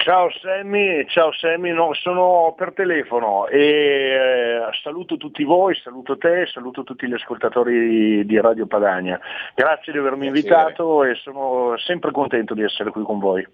Ciao 0.03 0.31
Sammy, 0.41 1.05
ciao 1.09 1.31
Sammy, 1.31 1.71
no, 1.71 1.93
sono 1.93 2.55
per 2.57 2.73
telefono 2.73 3.45
e 3.47 3.59
eh, 3.59 4.59
saluto 4.81 5.15
tutti 5.15 5.43
voi, 5.43 5.75
saluto 5.75 6.17
te, 6.17 6.47
saluto 6.47 6.83
tutti 6.83 7.07
gli 7.07 7.13
ascoltatori 7.13 8.25
di 8.25 8.41
Radio 8.41 8.65
Padania. 8.65 9.19
Grazie 9.53 9.93
di 9.93 9.99
avermi 9.99 10.31
Piacere. 10.31 10.55
invitato 10.55 11.03
e 11.03 11.13
sono 11.15 11.77
sempre 11.77 12.11
contento 12.11 12.55
di 12.55 12.63
essere 12.63 12.89
qui 12.89 13.03
con 13.03 13.19
voi. 13.19 13.47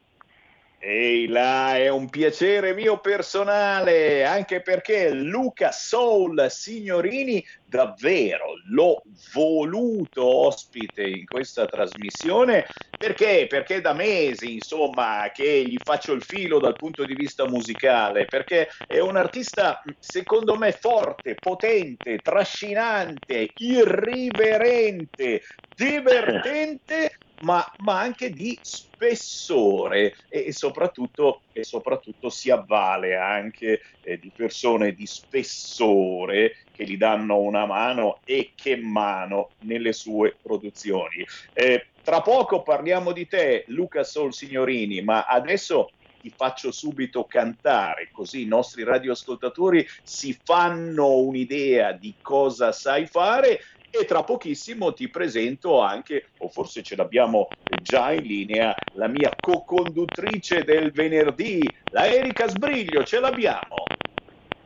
Ehi 0.90 1.28
là, 1.28 1.76
è 1.76 1.90
un 1.90 2.10
piacere 2.10 2.74
mio 2.74 3.00
personale, 3.00 4.24
anche 4.24 4.62
perché 4.62 5.10
Luca 5.12 5.74
Soul 5.74 6.48
Signorini 6.50 7.46
davvero 7.66 8.54
l'ho 8.70 9.02
voluto 9.34 10.26
ospite 10.26 11.04
in 11.04 11.26
questa 11.26 11.66
trasmissione 11.66 12.68
perché? 12.98 13.48
Perché 13.48 13.82
da 13.82 13.92
mesi, 13.94 14.54
insomma, 14.54 15.30
che 15.34 15.66
gli 15.68 15.78
faccio 15.84 16.14
il 16.14 16.24
filo 16.24 16.58
dal 16.58 16.74
punto 16.74 17.04
di 17.04 17.14
vista 17.14 17.46
musicale, 17.48 18.26
perché 18.26 18.70
è 18.88 19.00
un 19.00 19.18
artista 19.18 19.84
secondo 20.00 20.56
me 20.56 20.72
forte, 20.72 21.36
potente, 21.36 22.18
trascinante, 22.18 23.52
irriverente, 23.58 25.44
divertente 25.76 27.18
ma, 27.40 27.64
ma 27.84 28.00
anche 28.00 28.32
di 28.32 28.58
spessore 28.62 30.16
e, 30.30 30.52
soprattutto, 30.52 31.44
e 31.52 31.64
soprattutto 31.64 32.30
si 32.30 32.50
avvale 32.50 33.16
anche 33.16 33.82
eh, 34.02 34.18
di 34.18 34.32
persone 34.36 34.94
di 34.94 35.06
spessore 35.06 36.66
che 36.74 36.86
gli 36.86 36.98
danno 36.98 37.40
una 37.40 37.66
mano 37.66 38.22
e 38.24 38.54
che 38.56 38.78
mano 38.78 39.52
nelle 39.60 39.94
sue 39.94 40.38
produzioni. 40.42 41.26
Eh, 41.54 41.88
tra 42.04 42.22
poco 42.22 42.64
parliamo 42.64 43.12
di 43.12 43.28
te, 43.28 43.66
Luca 43.68 44.04
Sol 44.04 44.34
Signorini, 44.34 45.02
ma 45.02 45.26
adesso 45.26 45.92
ti 46.20 46.34
faccio 46.36 46.72
subito 46.72 47.26
cantare, 47.26 48.10
così 48.12 48.44
i 48.44 48.48
nostri 48.48 48.84
radioascoltatori 48.84 49.86
si 50.04 50.38
fanno 50.44 51.18
un'idea 51.18 51.92
di 51.92 52.18
cosa 52.22 52.72
sai 52.72 53.06
fare 53.06 53.60
e 53.90 54.06
tra 54.06 54.24
pochissimo 54.24 54.94
ti 54.94 55.10
presento 55.10 55.82
anche, 55.82 56.30
o 56.40 56.50
forse 56.50 56.84
ce 56.84 56.96
l'abbiamo 56.96 57.48
già 57.82 58.12
in 58.12 58.24
linea, 58.24 58.76
la 58.94 59.08
mia 59.08 59.32
co-conduttrice 59.40 60.64
del 60.64 60.92
venerdì, 60.92 61.68
la 61.92 62.06
Erika 62.08 62.48
Sbriglio, 62.48 63.04
ce 63.04 63.20
l'abbiamo. 63.20 63.84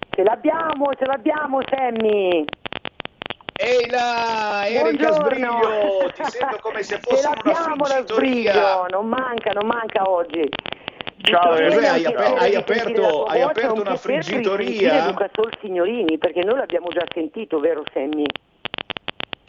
Ce 0.09 0.23
l'abbiamo, 0.23 0.93
ce 0.97 1.05
l'abbiamo 1.05 1.59
Sammy! 1.69 2.43
Ehi 3.55 3.89
là, 3.89 4.65
Erika 4.67 5.09
Buongiorno. 5.09 5.13
Sbriglio, 5.23 6.11
ti 6.15 6.23
sento 6.25 6.57
come 6.61 6.81
se 6.83 6.95
Ce 6.99 7.01
fosse 7.01 7.27
una 7.27 7.35
l'abbiamo 7.35 7.75
la 7.75 7.85
friggitoria. 7.85 8.51
sbriglio, 8.53 8.85
non 8.89 9.07
manca, 9.07 9.51
non 9.51 9.67
manca 9.67 10.09
oggi. 10.09 10.49
Ciao, 11.21 11.51
Cos'è? 11.51 11.85
Hai 11.87 12.05
aper- 12.05 12.41
hai 12.41 12.55
aperto- 12.55 13.25
hai 13.25 13.41
aperto 13.41 13.81
una 13.81 13.95
friggitoria? 13.95 15.05
Luca 15.05 15.29
Sol 15.33 15.51
Signorini, 15.61 16.17
perché 16.17 16.41
noi 16.43 16.57
l'abbiamo 16.57 16.87
già 16.89 17.05
sentito, 17.13 17.59
vero 17.59 17.83
Sammy? 17.93 18.25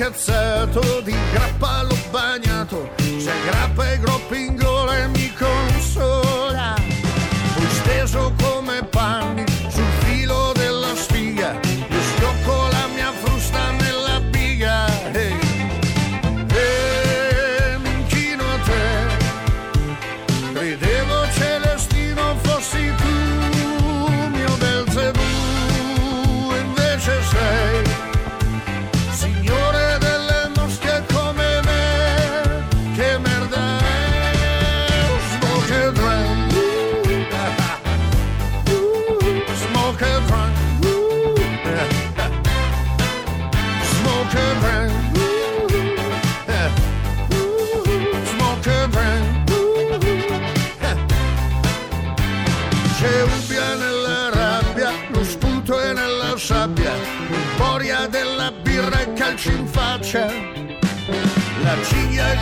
cazzato 0.00 1.02
di 1.02 1.14
grappa 1.30 1.82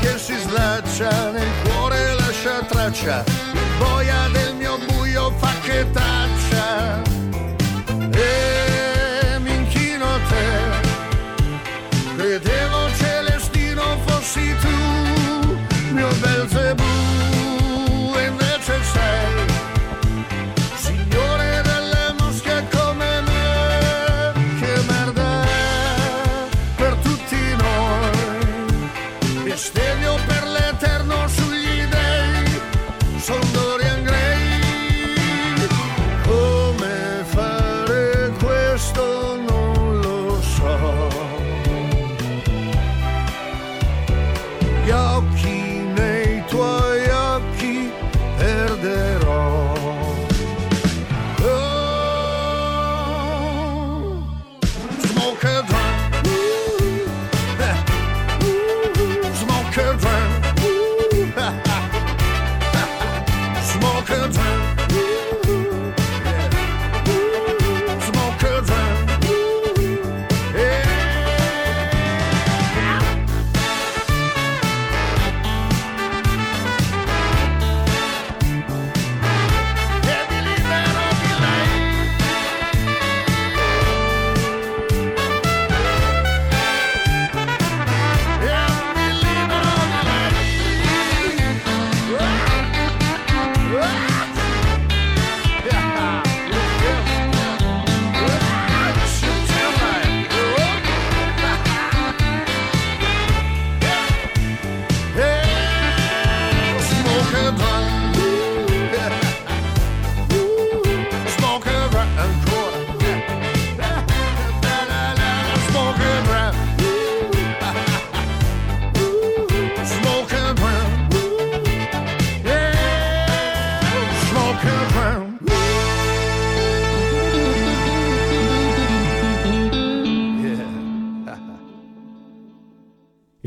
che 0.00 0.18
si 0.18 0.36
slaccia, 0.36 1.30
nel 1.30 1.48
cuore 1.64 2.14
lascia 2.14 2.60
traccia, 2.66 3.24
boia 3.78 4.28
del 4.32 4.54
mio 4.54 4.78
buio 4.86 5.30
fa 5.38 5.52
che 5.62 5.90
taccia. 5.90 6.37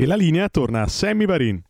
E 0.02 0.06
la 0.06 0.16
linea 0.16 0.48
torna 0.48 0.82
a 0.82 0.88
Sammy 0.88 1.26
Varin. 1.26 1.62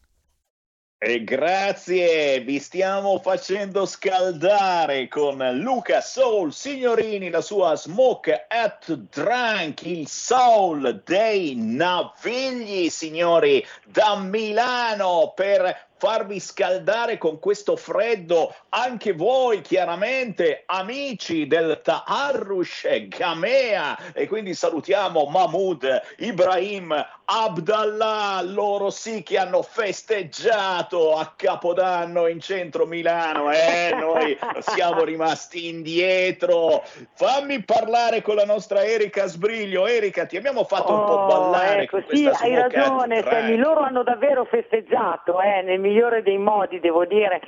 E 0.98 1.22
grazie, 1.22 2.40
vi 2.40 2.58
stiamo 2.60 3.18
facendo 3.18 3.84
scaldare 3.84 5.06
con 5.08 5.36
Luca 5.60 6.00
Soul 6.00 6.50
Signorini, 6.50 7.28
la 7.28 7.42
sua 7.42 7.76
Smoke 7.76 8.46
at 8.48 8.90
Drunk, 8.90 9.84
il 9.84 10.08
soul 10.08 11.02
dei 11.04 11.56
navigli, 11.56 12.88
signori, 12.88 13.62
da 13.84 14.16
Milano 14.16 15.34
per 15.36 15.90
farvi 16.02 16.40
scaldare 16.40 17.16
con 17.16 17.38
questo 17.38 17.76
freddo 17.76 18.52
anche 18.70 19.12
voi 19.12 19.60
chiaramente 19.60 20.64
amici 20.66 21.46
del 21.46 21.80
Taharrush 21.80 23.06
Gamea 23.06 23.96
e 24.12 24.26
quindi 24.26 24.52
salutiamo 24.52 25.26
Mahmoud, 25.26 26.02
Ibrahim, 26.16 26.92
Abdallah, 27.24 28.42
loro 28.42 28.90
sì 28.90 29.22
che 29.22 29.38
hanno 29.38 29.62
festeggiato 29.62 31.16
a 31.16 31.34
Capodanno 31.36 32.26
in 32.26 32.40
centro 32.40 32.84
Milano, 32.84 33.52
eh, 33.52 33.94
noi 33.94 34.36
siamo 34.58 35.04
rimasti 35.04 35.68
indietro. 35.68 36.82
Fammi 37.14 37.62
parlare 37.62 38.22
con 38.22 38.34
la 38.34 38.44
nostra 38.44 38.84
Erika 38.84 39.26
Sbriglio. 39.26 39.86
Erika, 39.86 40.26
ti 40.26 40.36
abbiamo 40.36 40.64
fatto 40.64 40.92
un 40.92 41.04
po' 41.04 41.10
Oh, 41.12 41.26
ballare 41.26 41.82
ecco, 41.82 42.02
sì, 42.08 42.24
questa 42.24 42.44
hai 42.44 42.54
ragione. 42.54 43.22
Sammy, 43.22 43.56
loro 43.56 43.80
hanno 43.80 44.02
davvero 44.02 44.44
festeggiato, 44.44 45.40
eh, 45.40 45.62
nel 45.62 45.78
migliore 45.92 46.22
dei 46.22 46.38
modi, 46.38 46.80
devo 46.80 47.04
dire, 47.04 47.40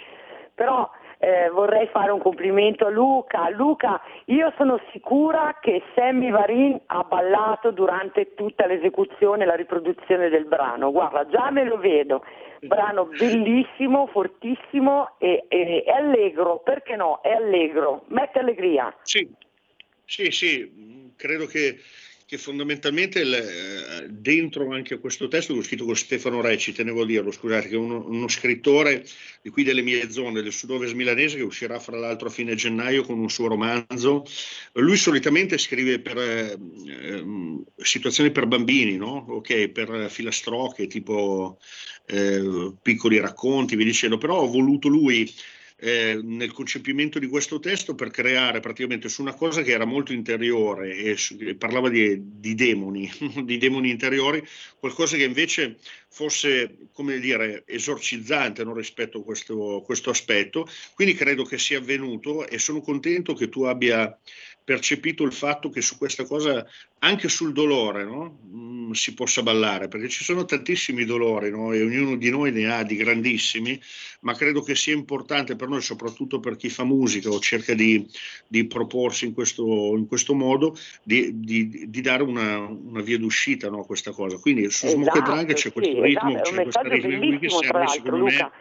però 0.55 0.89
eh, 1.19 1.49
vorrei 1.51 1.89
fare 1.89 2.13
un 2.13 2.21
complimento 2.21 2.87
a 2.87 2.91
Luca. 2.91 3.49
Luca, 3.49 4.01
io 4.27 4.53
sono 4.57 4.79
sicura 4.93 5.59
che 5.61 5.83
Sammy 5.95 6.31
Varin 6.31 6.79
ha 6.87 7.03
ballato 7.03 7.71
durante 7.71 8.35
tutta 8.35 8.67
l'esecuzione 8.67 9.45
e 9.45 9.47
la 9.47 9.55
riproduzione 9.55 10.29
del 10.29 10.45
brano, 10.45 10.93
guarda, 10.93 11.27
già 11.29 11.51
me 11.51 11.65
lo 11.65 11.79
vedo, 11.79 12.25
brano 12.61 13.07
bellissimo, 13.07 14.07
fortissimo 14.09 15.15
e, 15.19 15.45
e- 15.49 15.83
è 15.87 15.91
allegro, 15.91 16.59
perché 16.59 16.97
no? 16.97 17.21
È 17.23 17.31
allegro, 17.31 18.05
mette 18.09 18.41
allegria. 18.41 18.95
Sì, 19.03 19.27
sì, 20.05 20.31
sì, 20.31 21.13
credo 21.17 21.47
che, 21.47 21.79
che 22.27 22.39
fondamentalmente 22.39 23.21
il, 23.21 23.35
eh, 23.35 24.07
dentro 24.09 24.73
anche 24.73 24.95
a 24.95 24.99
questo 24.99 25.29
testo 25.29 25.53
che 25.53 25.59
ho 25.59 25.63
scritto 25.63 25.85
con 25.85 25.95
Stefano 25.95 26.41
Recci, 26.41 26.73
tenevo 26.73 27.03
a 27.03 27.07
dirlo, 27.07 27.31
scusate, 27.31 27.69
che 27.69 27.75
è 27.75 27.79
uno, 27.79 28.05
uno 28.07 28.29
scrittore 28.29 29.05
di 29.43 29.51
qui 29.51 29.63
delle 29.63 29.83
mie 29.83 30.11
zone, 30.11 30.41
del 30.41 30.53
sud-ovest 30.53 30.95
milanese, 30.95 31.37
che 31.37 31.43
uscirà 31.43 31.79
fra 31.79 31.99
l'altro 31.99 32.29
a 32.29 32.31
fine 32.31 32.55
gennaio 32.55 33.03
con 33.03 33.19
un 33.19 33.29
suo 33.29 33.47
romanzo. 33.47 34.25
Lui 34.73 34.97
solitamente 34.97 35.59
scrive 35.59 36.01
per 36.01 36.19
eh, 36.19 36.59
ehm, 36.89 37.63
situazioni 37.77 38.31
per 38.31 38.47
bambini, 38.47 38.97
no? 38.97 39.27
Ok, 39.29 39.69
per 39.69 40.07
filastrocche, 40.09 40.87
tipo 40.87 41.59
eh, 42.07 42.73
piccoli 42.81 43.19
racconti, 43.19 43.77
vi 43.77 43.85
dicendo, 43.85 44.17
però 44.17 44.41
ho 44.41 44.49
voluto 44.49 44.89
lui 44.89 45.31
eh, 45.85 46.19
nel 46.23 46.51
concepimento 46.53 47.19
di 47.19 47.27
questo 47.27 47.61
testo 47.61 47.95
per 47.95 48.09
creare 48.09 48.61
praticamente 48.61 49.11
su 49.11 49.21
una 49.21 49.35
cosa 49.35 49.61
che 49.61 49.73
era 49.73 49.85
molto 49.85 50.15
interiore 50.15 50.95
e, 50.95 51.17
e 51.41 51.55
parlava 51.57 51.91
di, 51.91 52.19
di 52.41 52.55
demoni, 52.55 53.11
di 53.45 53.59
demoni 53.59 53.91
interiori, 53.91 54.43
qualcosa 54.79 55.19
che 55.19 55.25
invece 55.25 55.77
fosse, 56.09 56.89
come 56.93 57.19
dire, 57.19 57.65
esorcizzante 57.67 58.65
no, 58.65 58.73
rispetto 58.73 59.19
a 59.19 59.23
questo, 59.25 59.83
questo 59.85 60.09
aspetto. 60.09 60.67
Quindi 60.95 61.13
credo 61.13 61.45
che 61.45 61.59
sia 61.59 61.79
avvenuto 61.79 62.49
e 62.49 62.59
sono 62.59 62.81
contento 62.81 63.35
che 63.35 63.51
tu 63.51 63.65
abbia 63.65 64.19
percepito 64.65 65.25
il 65.25 65.33
fatto 65.33 65.69
che 65.69 65.83
su 65.83 65.99
questa 65.99 66.25
cosa, 66.25 66.67
anche 67.01 67.29
sul 67.29 67.53
dolore, 67.53 68.05
no, 68.05 68.39
mm, 68.47 68.93
si 68.93 69.13
possa 69.13 69.43
ballare, 69.43 69.89
perché 69.89 70.09
ci 70.09 70.25
sono 70.25 70.47
tantissimi 70.47 71.05
dolori 71.05 71.51
no, 71.51 71.73
e 71.73 71.83
ognuno 71.83 72.17
di 72.17 72.31
noi 72.31 72.51
ne 72.51 72.73
ha 72.73 72.83
di 72.83 72.97
grandissimi, 72.97 73.79
ma 74.21 74.35
credo 74.35 74.63
che 74.63 74.75
sia 74.75 74.95
importante 74.95 75.55
per 75.55 75.69
noi, 75.69 75.83
soprattutto 75.83 76.41
per 76.41 76.57
chi 76.57 76.71
fa 76.71 76.85
musica 76.85 77.29
o 77.29 77.39
cerca 77.41 77.75
di, 77.75 78.07
di 78.49 78.67
proporsi 78.67 79.27
in 79.27 79.35
questo, 79.35 79.95
in 79.97 80.07
questo 80.07 80.35
modo, 80.35 80.77
di, 81.03 81.41
di- 81.41 81.85
di 81.89 82.01
dare 82.01 82.23
una, 82.23 82.59
una 82.61 83.03
via 83.03 83.19
d'uscita 83.19 83.69
no, 83.69 83.81
a 83.81 83.87
questa 83.87 84.13
cosa. 84.13 84.39
Quindi 84.39 84.71
su 84.71 84.87
Smoke 84.87 85.19
and 85.19 85.27
Drunk 85.27 85.53
c'è 85.53 85.57
sì, 85.57 85.73
questo 85.73 86.05
esatto, 86.05 86.27
ritmo, 86.27 86.31
un 86.31 86.43
c'è 86.43 86.63
questa 86.63 86.81
ritmo 86.83 87.39
che 87.39 87.49
serve 87.51 87.89
secondo 87.89 88.17
Luca. 88.17 88.53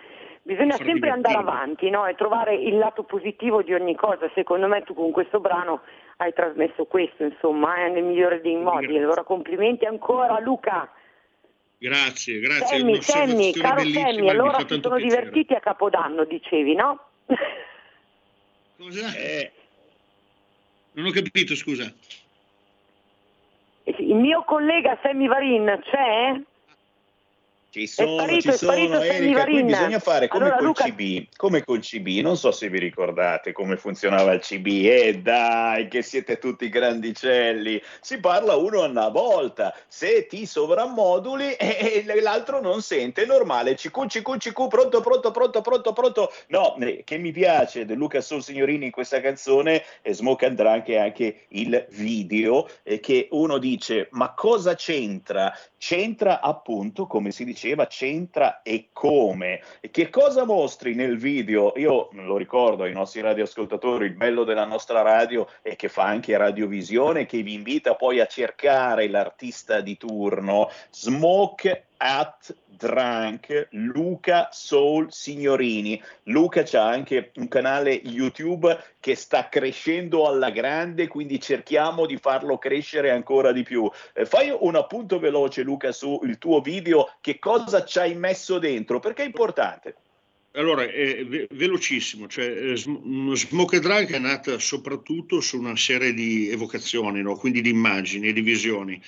Bisogna 0.46 0.76
sempre 0.76 1.10
andare 1.10 1.38
divertire. 1.38 1.40
avanti 1.40 1.90
no? 1.90 2.06
e 2.06 2.16
trovare 2.16 2.56
il 2.56 2.78
lato 2.78 3.04
positivo 3.04 3.62
di 3.62 3.74
ogni 3.74 3.96
cosa. 3.96 4.30
Secondo 4.36 4.68
me 4.68 4.84
tu 4.84 4.94
con 4.94 5.12
questo 5.12 5.40
brano 5.40 5.82
hai 6.18 6.34
trasmesso 6.34 6.86
questo, 6.86 7.24
insomma, 7.24 7.78
eh, 7.86 7.90
nel 7.90 8.04
migliore 8.04 8.42
dei 8.42 8.56
modi. 8.58 8.88
Grazie. 8.88 9.04
Allora 9.04 9.24
complimenti 9.24 9.86
ancora 9.86 10.40
Luca. 10.40 10.92
Grazie, 11.78 12.40
grazie. 12.40 12.78
è 12.78 12.80
Sammy, 12.80 13.02
Sammy, 13.02 13.52
caro 13.54 13.82
Sammy, 13.84 14.22
mi 14.22 14.30
allora 14.30 14.60
si 14.60 14.66
sono 14.68 14.80
piacere. 14.82 15.04
divertiti 15.04 15.54
a 15.54 15.60
Capodanno, 15.60 16.24
dicevi, 16.26 16.76
no? 16.76 17.00
Cosa? 18.78 19.14
Eh, 19.18 19.52
Non 20.94 21.06
ho 21.06 21.12
capito, 21.12 21.56
scusa. 21.56 21.92
Il 23.86 24.16
mio 24.16 24.44
collega 24.44 24.98
Sammy 25.02 25.28
Varin 25.28 25.80
c'è? 25.84 26.42
Ci 27.74 27.88
sono, 27.88 28.20
sparito, 28.20 28.52
ci 28.52 28.58
sono, 28.60 29.02
Erika, 29.02 29.46
qui 29.46 29.64
bisogna 29.64 29.98
fare 29.98 30.28
come 30.28 30.44
Allora, 30.44 30.58
col 30.58 30.68
Luca- 30.68 30.84
CB, 30.84 31.30
come 31.36 31.64
col 31.64 31.80
CB, 31.80 32.22
non 32.22 32.38
so 32.38 32.52
se 32.52 32.70
vi 32.70 32.78
ricordate 32.78 33.52
come 33.52 33.78
funzionava 33.78 34.32
il 34.34 34.42
CB, 34.42 34.68
e 34.68 35.20
dai 35.24 35.88
che 35.88 36.04
siete 36.04 36.38
tutti 36.38 36.70
grandicelli, 36.70 37.82
si 38.00 38.20
parla 38.20 38.56
uno 38.56 38.84
alla 38.84 39.10
volta, 39.10 39.76
se 39.88 40.28
ti 40.28 40.46
sovrammoduli 40.46 41.54
e 41.54 42.04
e 42.06 42.22
l'altro 42.22 42.62
non 42.62 42.84
sente, 42.84 43.24
è 43.24 43.26
normale, 43.26 43.74
CQ, 43.74 44.06
CQ, 44.06 44.38
CQ, 44.38 44.68
pronto, 44.68 45.02
pronto, 45.02 45.32
pronto, 45.32 45.62
pronto, 45.62 45.94
pronto, 45.94 46.32
no, 46.50 46.76
eh, 46.78 47.02
che 47.04 47.18
mi 47.18 47.32
piace 47.32 47.86
del 47.86 47.98
Luca 47.98 48.22
Sol 48.22 48.44
Signorini 48.44 48.86
in 48.86 48.92
questa 48.92 49.20
canzone 49.20 49.84
e 50.04 50.14
Smoke 50.14 50.46
and 50.46 50.58
Drunk 50.58 50.90
è 50.90 50.98
anche 50.98 51.46
il 51.50 51.88
video 51.90 52.70
eh, 52.84 53.00
che 53.00 53.30
uno 53.32 53.58
dice 53.58 54.10
ma 54.12 54.34
cosa 54.36 54.76
c'entra? 54.76 55.52
C'entra 55.80 56.40
appunto, 56.40 57.08
come 57.08 57.32
si 57.32 57.44
diceva, 57.64 57.88
c'entra 57.88 58.62
e 58.62 58.90
come. 58.92 59.62
E 59.80 59.90
che 59.90 60.10
cosa 60.10 60.44
mostri 60.46 60.96
nel 60.96 61.18
video? 61.18 61.72
Io 61.78 62.10
lo 62.12 62.36
ricordo 62.36 62.84
ai 62.84 62.92
nostri 62.92 63.22
radioascoltatori, 63.22 64.06
il 64.06 64.16
bello 64.16 64.44
della 64.44 64.66
nostra 64.66 65.02
radio 65.02 65.48
è 65.62 65.78
che 65.78 65.88
fa 65.88 66.04
anche 66.04 66.36
radiovisione, 66.36 67.26
che 67.26 67.42
vi 67.42 67.54
invita 67.54 67.96
poi 67.96 68.20
a 68.20 68.26
cercare 68.26 69.08
l'artista 69.08 69.80
di 69.80 69.96
turno, 69.96 70.70
Smoke 70.92 71.86
at 72.04 72.54
Drunk, 72.66 73.70
Luca 73.72 74.50
Soul 74.52 75.08
Signorini. 75.10 76.02
Luca 76.24 76.64
c'ha 76.64 76.86
anche 76.86 77.32
un 77.36 77.48
canale 77.48 77.94
YouTube 77.94 78.78
che 79.00 79.16
sta 79.16 79.48
crescendo 79.48 80.28
alla 80.28 80.50
grande, 80.50 81.08
quindi 81.08 81.40
cerchiamo 81.40 82.06
di 82.06 82.18
farlo 82.18 82.58
crescere 82.58 83.10
ancora 83.10 83.54
di 83.54 83.64
più. 83.64 83.90
Eh, 84.14 84.26
fai 84.26 84.54
un 84.58 84.76
appunto 84.76 85.18
veloce, 85.18 85.64
Luca, 85.64 85.94
sul 85.94 86.38
tuo 86.38 86.60
video, 86.60 87.10
che 87.22 87.40
cosa 87.40 87.86
ci 87.86 88.00
hai 88.00 88.16
messo 88.16 88.60
dentro, 88.60 89.00
perché 89.00 89.24
è 89.24 89.26
importante. 89.26 89.96
Allora, 90.56 90.84
è 90.84 91.26
ve- 91.26 91.48
velocissimo, 91.52 92.28
cioè, 92.28 92.46
eh, 92.46 92.76
Sm- 92.76 93.34
Smoke 93.34 93.80
Drunk 93.80 94.12
è 94.12 94.20
nata 94.20 94.60
soprattutto 94.60 95.40
su 95.40 95.58
una 95.58 95.76
serie 95.78 96.14
di 96.14 96.50
evocazioni, 96.50 97.22
no? 97.22 97.36
quindi 97.38 97.62
di 97.62 97.70
immagini 97.70 98.28
e 98.28 98.34
di 98.34 98.42
visioni. 98.42 99.02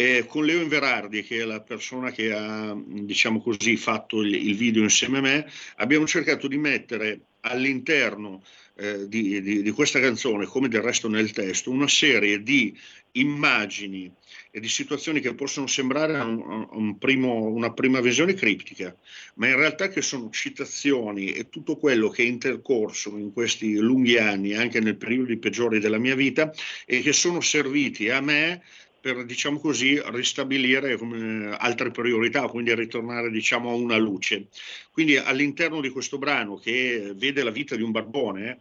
E 0.00 0.26
con 0.28 0.44
Leo 0.44 0.60
Inverardi, 0.60 1.24
che 1.24 1.40
è 1.40 1.44
la 1.44 1.60
persona 1.60 2.12
che 2.12 2.32
ha, 2.32 2.72
diciamo 2.86 3.40
così, 3.42 3.76
fatto 3.76 4.22
il, 4.22 4.32
il 4.32 4.54
video 4.54 4.84
insieme 4.84 5.18
a 5.18 5.22
me, 5.22 5.50
abbiamo 5.78 6.06
cercato 6.06 6.46
di 6.46 6.56
mettere 6.56 7.22
all'interno 7.40 8.44
eh, 8.76 9.08
di, 9.08 9.42
di- 9.42 9.60
di 9.60 9.70
questa 9.72 9.98
canzone, 9.98 10.46
come 10.46 10.68
del 10.68 10.82
resto 10.82 11.08
nel 11.08 11.32
testo, 11.32 11.72
una 11.72 11.88
serie 11.88 12.44
di 12.44 12.78
immagini 13.12 14.08
e 14.52 14.60
di 14.60 14.68
situazioni 14.68 15.18
che 15.18 15.34
possono 15.34 15.66
sembrare 15.66 16.16
un- 16.20 16.68
un 16.70 16.96
primo- 16.96 17.48
una 17.48 17.72
prima 17.72 18.00
visione 18.00 18.34
criptica, 18.34 18.96
ma 19.34 19.48
in 19.48 19.56
realtà 19.56 19.88
che 19.88 20.00
sono 20.00 20.30
citazioni 20.30 21.32
e 21.32 21.48
tutto 21.48 21.76
quello 21.76 22.08
che 22.08 22.22
è 22.22 22.26
intercorso 22.26 23.16
in 23.16 23.32
questi 23.32 23.74
lunghi 23.74 24.16
anni, 24.16 24.54
anche 24.54 24.78
nel 24.78 24.96
periodo 24.96 25.36
peggiori 25.38 25.80
della 25.80 25.98
mia 25.98 26.14
vita, 26.14 26.52
e 26.86 27.00
che 27.00 27.12
sono 27.12 27.40
serviti 27.40 28.10
a 28.10 28.20
me 28.20 28.62
per, 29.00 29.24
diciamo 29.24 29.58
così, 29.58 30.00
ristabilire 30.06 30.96
come, 30.96 31.56
altre 31.56 31.90
priorità, 31.90 32.46
quindi 32.48 32.74
ritornare, 32.74 33.30
diciamo, 33.30 33.70
a 33.70 33.74
una 33.74 33.96
luce. 33.96 34.48
Quindi 34.90 35.16
all'interno 35.16 35.80
di 35.80 35.88
questo 35.90 36.18
brano 36.18 36.56
che 36.56 37.12
vede 37.14 37.42
la 37.42 37.50
vita 37.50 37.76
di 37.76 37.82
un 37.82 37.90
barbone, 37.90 38.60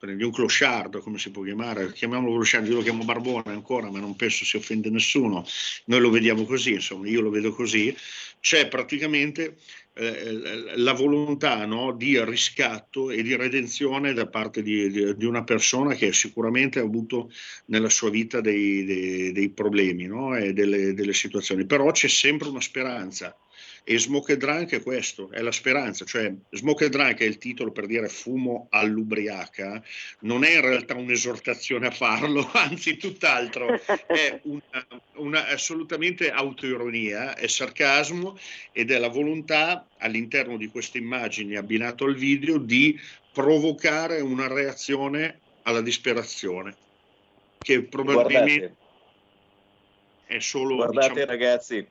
eh, 0.00 0.16
di 0.16 0.22
un 0.22 0.32
clochard, 0.32 1.00
come 1.00 1.18
si 1.18 1.30
può 1.30 1.42
chiamare, 1.42 1.92
chiamiamolo 1.92 2.34
clochard, 2.34 2.66
io 2.66 2.76
lo 2.76 2.82
chiamo 2.82 3.04
barbone 3.04 3.52
ancora, 3.52 3.90
ma 3.90 4.00
non 4.00 4.16
penso 4.16 4.44
si 4.44 4.56
offende 4.56 4.90
nessuno, 4.90 5.46
noi 5.86 6.00
lo 6.00 6.10
vediamo 6.10 6.44
così, 6.44 6.72
insomma, 6.72 7.08
io 7.08 7.20
lo 7.20 7.30
vedo 7.30 7.52
così, 7.52 7.94
c'è 8.40 8.68
praticamente 8.68 9.56
eh, 9.94 10.74
la 10.76 10.92
volontà 10.92 11.64
no, 11.66 11.92
di 11.92 12.22
riscatto 12.24 13.10
e 13.10 13.22
di 13.22 13.36
redenzione 13.36 14.12
da 14.12 14.26
parte 14.26 14.62
di, 14.62 14.90
di, 14.90 15.16
di, 15.16 15.24
una 15.24 15.44
persona 15.44 15.94
che 15.94 16.12
sicuramente 16.12 16.80
ha 16.80 16.82
avuto 16.82 17.30
nella 17.66 17.88
sua 17.88 18.10
vita 18.10 18.40
dei, 18.40 18.84
dei, 18.84 19.32
dei 19.32 19.50
problemi 19.50 20.06
no, 20.06 20.36
e 20.36 20.52
delle, 20.52 20.94
delle 20.94 21.12
situazioni, 21.12 21.64
però 21.64 21.90
c'è 21.92 22.08
sempre 22.08 22.48
una 22.48 22.60
speranza 22.60 23.36
e 23.86 23.98
Smoke 23.98 24.38
Drunk 24.38 24.72
è 24.72 24.82
questo, 24.82 25.30
è 25.30 25.42
la 25.42 25.52
speranza, 25.52 26.06
cioè 26.06 26.32
Smoke 26.50 26.88
Drunk 26.88 27.20
è 27.20 27.24
il 27.24 27.36
titolo 27.36 27.70
per 27.70 27.84
dire 27.84 28.08
fumo 28.08 28.66
all'ubriaca, 28.70 29.82
non 30.20 30.42
è 30.42 30.54
in 30.54 30.62
realtà 30.62 30.94
un'esortazione 30.94 31.88
a 31.88 31.90
farlo, 31.90 32.48
anzi 32.54 32.96
tutt'altro, 32.96 33.78
è 34.06 34.40
una, 34.44 34.86
una 35.16 35.48
assolutamente 35.48 36.30
autoironia, 36.30 37.34
è 37.36 37.46
sarcasmo 37.46 38.38
ed 38.72 38.90
è 38.90 38.98
la 38.98 39.08
volontà 39.08 39.86
all'interno 39.98 40.56
di 40.56 40.68
queste 40.68 40.96
immagini 40.96 41.56
abbinato 41.56 42.06
al 42.06 42.14
video 42.14 42.56
di 42.56 42.98
provocare 43.34 44.20
una 44.20 44.48
reazione 44.48 45.40
alla 45.64 45.82
disperazione 45.82 46.74
che 47.58 47.82
probabilmente 47.82 48.58
Guardate. 48.58 48.76
è 50.26 50.38
solo 50.38 50.76
Guardate 50.76 51.08
diciamo, 51.08 51.26
ragazzi, 51.26 51.86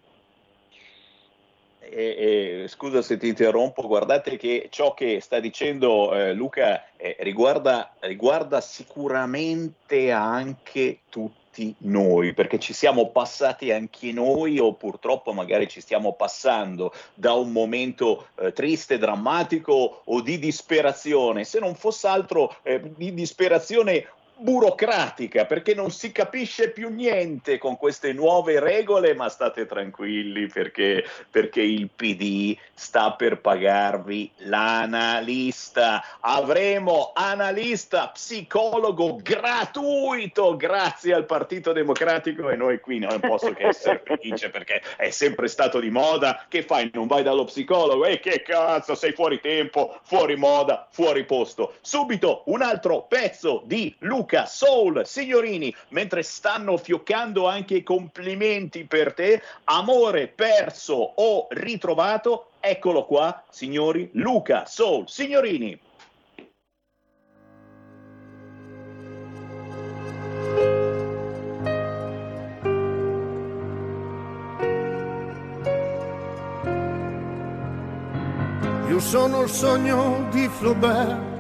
e, 1.94 2.64
e, 2.64 2.68
scusa 2.68 3.02
se 3.02 3.18
ti 3.18 3.28
interrompo, 3.28 3.86
guardate 3.88 4.38
che 4.38 4.68
ciò 4.70 4.94
che 4.94 5.20
sta 5.22 5.40
dicendo 5.40 6.14
eh, 6.14 6.34
Luca 6.34 6.86
eh, 6.98 7.16
riguarda, 7.20 7.94
riguarda 8.00 8.62
sicuramente 8.62 10.12
anche 10.12 11.00
tutti 11.10 11.74
noi, 11.80 12.34
perché 12.34 12.58
ci 12.58 12.74
siamo 12.74 13.12
passati 13.12 13.72
anche 13.72 14.12
noi 14.12 14.58
o 14.58 14.74
purtroppo 14.74 15.34
magari 15.34 15.68
ci 15.68 15.82
stiamo 15.82 16.14
passando 16.14 16.92
da 17.14 17.34
un 17.34 17.52
momento 17.52 18.28
eh, 18.40 18.52
triste, 18.54 18.98
drammatico 18.98 20.02
o 20.04 20.22
di 20.22 20.40
disperazione, 20.40 21.44
se 21.44 21.60
non 21.60 21.76
fosse 21.76 22.08
altro 22.08 22.56
eh, 22.64 22.82
di 22.96 23.14
disperazione 23.14 24.08
burocratica 24.36 25.46
perché 25.46 25.74
non 25.74 25.92
si 25.92 26.12
capisce 26.12 26.72
più 26.72 26.90
niente 26.90 27.58
con 27.58 27.78
queste 27.78 28.12
nuove 28.14 28.60
regole, 28.60 29.14
ma 29.14 29.30
state 29.30 29.66
tranquilli 29.66 30.48
perché, 30.48 31.06
perché 31.30 31.62
il 31.62 31.90
PD 31.96 32.58
sta 32.74 33.14
per 33.14 33.40
pagarvi 33.40 34.30
l'analista. 34.38 36.04
Avremo 36.20 37.12
analista 37.14 38.10
psicologo 38.10 39.18
gratuito 39.22 40.56
grazie 40.58 41.14
al 41.14 41.26
Partito 41.26 41.72
Democratico 41.72 42.50
e 42.50 42.56
noi 42.56 42.80
qui 42.80 43.00
non 43.00 43.20
posso 43.20 43.54
che 43.54 43.68
essere 43.68 44.02
felice 44.04 44.50
perché 44.50 44.82
è 44.98 45.10
sempre 45.10 45.48
stato 45.48 45.80
di 45.80 45.90
moda. 45.90 46.46
Che 46.50 46.64
fai? 46.64 46.90
Non 46.94 47.08
vai 47.08 47.24
dallo 47.24 47.46
psicologo? 47.46 48.06
E 48.06 48.20
che 48.20 48.42
cazzo, 48.42 48.96
sei 48.96 49.14
fuori 49.14 49.40
tempo, 49.40 50.00
fuori 50.04 50.36
moda, 50.36 50.88
fuori 50.92 51.24
posto. 51.24 51.76
Subito 51.82 52.44
un 52.48 52.62
altro 52.62 53.04
pezzo 53.08 53.62
di 53.66 53.96
Luca 54.00 54.23
Luca 54.24 54.46
Soul, 54.46 55.06
signorini, 55.06 55.76
mentre 55.90 56.24
stanno 56.24 56.78
fioccando 56.78 57.46
anche 57.46 57.76
i 57.76 57.84
complimenti 57.84 58.86
per 58.86 59.14
te, 59.14 59.42
amore 59.66 60.30
perso 60.30 60.94
o 61.16 61.48
ritrovato, 61.50 62.52
eccolo 62.62 63.04
qua, 63.04 63.44
signori, 63.50 64.10
Luca 64.14 64.66
Soul, 64.66 65.10
signorini. 65.10 65.78
Io 78.88 79.00
sono 79.00 79.42
il 79.42 79.50
sogno 79.50 80.30
di 80.32 80.48
Flaubert, 80.48 81.33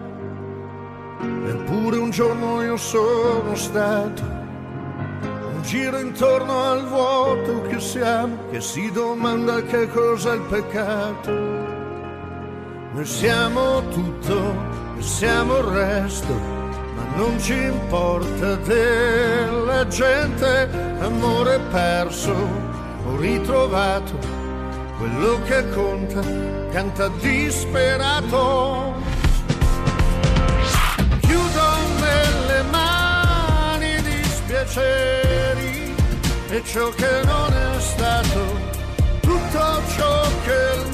eppure 1.63 1.97
un 1.97 2.09
giorno 2.09 2.61
io 2.61 2.75
sono 2.75 3.55
stato 3.55 4.21
un 4.21 5.61
giro 5.61 5.97
intorno 5.99 6.61
al 6.61 6.85
vuoto 6.87 7.61
che 7.61 7.79
siamo, 7.79 8.49
che 8.51 8.59
si 8.59 8.91
domanda 8.91 9.61
che 9.63 9.87
cosa 9.87 10.33
è 10.33 10.35
il 10.35 10.41
peccato. 10.41 11.31
Noi 12.91 13.05
siamo 13.05 13.87
tutto, 13.87 14.35
noi 14.35 15.01
siamo 15.01 15.57
il 15.59 15.63
resto, 15.63 16.33
ma 16.95 17.15
non 17.15 17.39
ci 17.39 17.53
importa 17.53 18.55
della 18.55 19.87
gente, 19.87 20.69
amore 20.99 21.59
perso 21.71 22.35
o 23.05 23.15
ritrovato, 23.17 24.17
quello 24.97 25.41
che 25.45 25.69
conta 25.69 26.21
canta 26.71 27.07
disperato. 27.21 28.92
Dispiaceri 34.73 35.93
e 36.49 36.63
ciò 36.65 36.89
che 36.89 37.21
non 37.25 37.53
è 37.53 37.79
stato, 37.79 38.39
tutto 39.21 39.81
ciò 39.95 40.21
che 40.43 40.81
il 40.81 40.91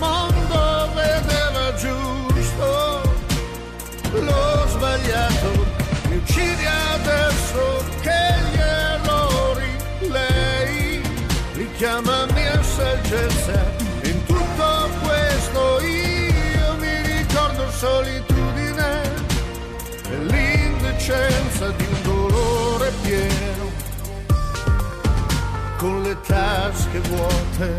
con 25.79 26.01
le 26.01 26.19
tasche 26.19 26.99
vuote 26.99 27.73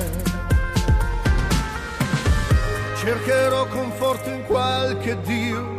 cercherò 2.97 3.67
conforto 3.67 4.31
in 4.31 4.43
qualche 4.45 5.21
Dio 5.21 5.79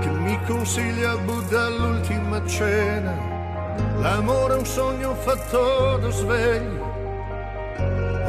che 0.00 0.08
mi 0.08 0.40
consiglia 0.46 1.18
Buddha 1.18 1.66
all'ultima 1.66 2.46
cena 2.46 3.14
l'amore 3.98 4.54
è 4.54 4.56
un 4.56 4.64
sogno 4.64 5.14
fatto 5.16 5.98
da 5.98 6.08
sveglio 6.08 6.86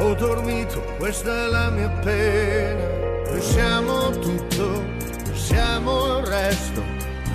ho 0.00 0.14
dormito, 0.14 0.82
questa 0.98 1.44
è 1.44 1.46
la 1.48 1.68
mia 1.68 1.90
pena. 2.02 3.28
Noi 3.28 3.42
siamo 3.42 4.10
tutto, 4.18 4.64
noi 4.64 5.34
siamo 5.36 6.18
il 6.18 6.24
resto. 6.24 6.82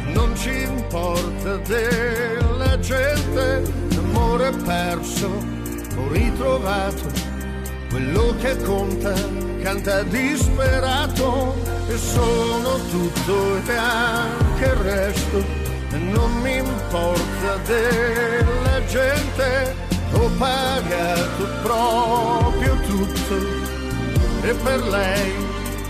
Non 0.08 0.36
ci 0.36 0.64
importa 0.64 1.58
della 1.58 2.80
gente, 2.80 3.62
amore 3.98 4.50
perso 4.50 5.55
o 5.98 6.12
ritrovato. 6.12 7.12
Quello 7.90 8.36
che 8.42 8.58
conta 8.58 9.14
canta 9.62 10.04
disperato 10.04 11.56
e 11.88 11.98
sono 11.98 12.78
tutto 12.90 13.58
e 13.66 13.76
anche 13.76 14.66
il 14.66 14.76
resto. 14.84 15.38
E 15.92 15.98
non 15.98 16.32
mi 16.42 16.58
importa 16.58 17.58
della 17.66 18.86
gente 18.86 19.76
ho 20.12 20.30
pagato 20.38 21.48
proprio 21.62 22.76
tutto 22.88 23.36
e 24.42 24.54
per 24.54 24.84
lei 24.88 25.34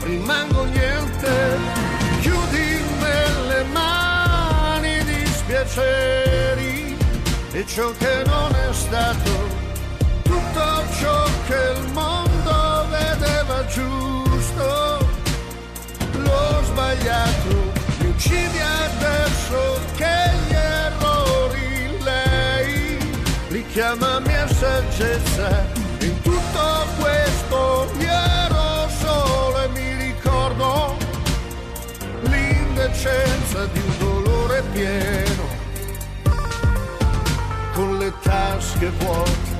rimango 0.03 0.63
niente. 0.65 1.57
Chiudi 2.21 2.81
nelle 2.99 3.63
mani 3.71 5.03
dispiaceri 5.03 6.97
e 7.51 7.65
ciò 7.67 7.91
che 7.97 8.23
non 8.25 8.51
è 8.55 8.73
stato, 8.73 9.31
ciò 11.05 11.23
che 11.47 11.79
il 11.79 11.91
mondo 11.91 12.87
vedeva 12.89 13.63
giusto, 13.67 15.07
l'ho 16.13 16.63
sbagliato, 16.63 17.55
mi 17.99 18.07
uccidi 18.07 18.59
adesso 18.59 19.79
che 19.95 20.15
gli 20.47 20.53
errori 20.53 21.97
lei 22.01 22.97
richiama 23.49 24.19
mia 24.21 24.47
saggezza. 24.47 25.83
In 25.99 26.21
tutto 26.21 26.85
questo 26.99 27.91
io 27.99 28.19
ero 28.47 28.89
solo 28.99 29.61
e 29.63 29.67
mi 29.69 29.93
ricordo 30.05 30.97
l'indecenza 32.21 33.65
di 33.65 33.79
un 33.79 33.97
dolore 33.99 34.63
pieno. 34.71 35.43
Con 37.73 37.97
le 37.97 38.11
tasche 38.23 38.89
vuote 38.97 39.54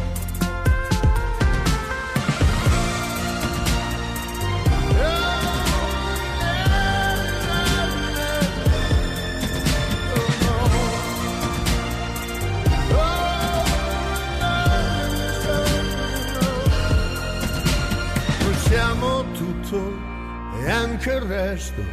tutto, 19.76 20.58
e 20.62 20.70
anche 20.70 21.12
il 21.12 21.22
resto 21.22 21.84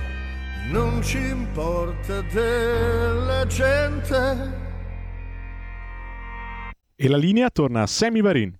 non 0.70 1.02
ci 1.02 1.18
importa 1.18 2.20
della 2.22 3.44
gente. 3.46 4.60
E 6.94 7.08
la 7.08 7.16
linea 7.16 7.50
torna 7.50 7.82
a 7.82 7.86
Sammy 7.86 8.20
Varin. 8.20 8.56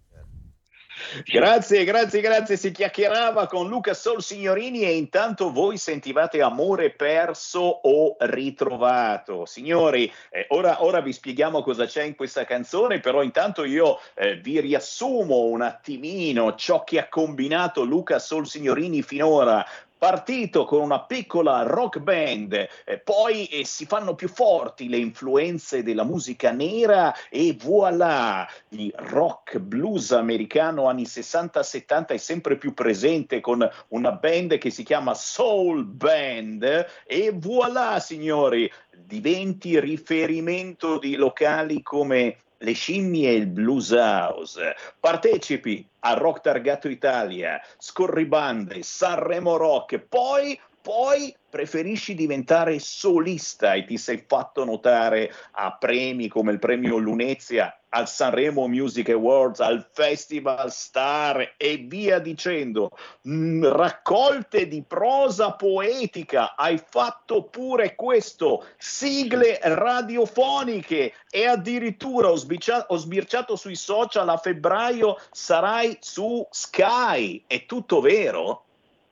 Grazie, 1.25 1.85
grazie, 1.85 2.21
grazie. 2.21 2.57
Si 2.57 2.71
chiacchierava 2.71 3.47
con 3.47 3.69
Luca 3.69 3.93
Sol 3.93 4.23
Signorini 4.23 4.85
e 4.85 4.97
intanto 4.97 5.53
voi 5.53 5.77
sentivate 5.77 6.41
amore 6.41 6.91
perso 6.91 7.61
o 7.61 8.17
ritrovato. 8.21 9.45
Signori, 9.45 10.11
eh, 10.31 10.47
ora, 10.49 10.83
ora, 10.83 11.01
vi 11.01 11.13
spieghiamo 11.13 11.63
cosa 11.63 11.85
c'è 11.85 12.05
in 12.05 12.15
questa 12.15 12.45
canzone, 12.45 13.01
però 13.01 13.23
intanto 13.23 13.65
io 13.65 13.99
eh, 14.15 14.37
vi 14.37 14.61
riassumo 14.61 15.45
un 15.45 15.61
attimino 15.61 16.55
ciò 16.55 16.83
che 16.85 16.99
ha 16.99 17.09
combinato 17.09 17.83
Luca 17.85 18.19
Sol 18.19 18.47
Signorini 18.47 19.03
finora 19.03 19.65
partito 20.03 20.65
con 20.65 20.81
una 20.81 21.05
piccola 21.05 21.63
rock 21.63 22.01
band, 22.01 22.55
eh, 22.85 22.99
poi 22.99 23.47
eh, 23.47 23.65
si 23.65 23.87
fanno 23.87 24.17
più 24.17 24.27
forti 24.27 24.89
le 24.89 24.97
influenze 24.97 25.85
della 25.85 26.03
musica 26.03 26.51
nera 26.51 27.15
e 27.31 27.57
voilà, 27.57 28.45
il 28.71 28.93
rock 28.97 29.61
blues 29.61 30.11
americano 30.11 30.89
anni 30.89 31.05
60-70 31.05 32.07
è 32.07 32.17
sempre 32.17 32.57
più 32.57 32.75
presente 32.75 33.39
con 33.39 33.65
una 33.91 34.11
band 34.11 34.59
che 34.59 34.71
si 34.71 34.83
chiama 34.83 35.15
Soul 35.15 35.85
Band 35.85 36.87
e 37.07 37.31
voilà 37.33 38.01
signori, 38.01 38.69
diventi 38.91 39.79
riferimento 39.79 40.99
di 40.99 41.15
locali 41.15 41.81
come 41.81 42.39
le 42.63 42.73
scimmie 42.73 43.29
e 43.29 43.35
il 43.35 43.47
blues 43.47 43.91
house. 43.93 44.75
Partecipi 44.99 45.87
a 46.01 46.15
Rock 46.15 46.41
Targato 46.41 46.89
Italia, 46.89 47.61
Scorribande, 47.79 48.83
Sanremo 48.83 49.57
Rock, 49.57 49.99
poi 49.99 50.59
poi 50.83 51.33
preferisci 51.49 52.15
diventare 52.15 52.81
solista 52.81 53.75
e 53.75 53.85
ti 53.85 53.97
sei 53.97 54.25
fatto 54.27 54.65
notare 54.65 55.33
a 55.53 55.77
premi 55.79 56.27
come 56.27 56.51
il 56.51 56.59
premio 56.59 56.97
Lunezia, 56.97 57.73
al 57.95 58.09
Sanremo 58.09 58.69
Music 58.69 59.11
Awards, 59.11 59.61
al 59.61 59.89
Festival 59.93 60.71
Star 60.73 61.55
e 61.57 61.77
via 61.77 62.19
dicendo. 62.19 62.91
Mm, 63.29 63.65
raccolte 63.65 64.67
di 64.67 64.83
prosa 64.87 65.53
poetica, 65.53 66.55
hai 66.57 66.81
fatto 66.89 67.45
pure 67.45 67.95
questo, 67.95 68.67
sigle 68.79 69.59
radiofoniche 69.63 71.13
e 71.31 71.47
addirittura 71.47 72.31
ho, 72.31 72.37
sbiccia- 72.37 72.87
ho 72.89 72.97
sbirciato 72.97 73.57
sui 73.57 73.77
social 73.77 74.29
a 74.29 74.37
febbraio 74.37 75.19
sarai 75.31 75.97
su 76.01 76.47
Sky. 76.51 77.45
È 77.47 77.67
tutto 77.67 78.01
vero? 78.01 78.65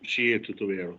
Sì, 0.03 0.33
è 0.33 0.40
tutto 0.40 0.66
vero. 0.66 0.99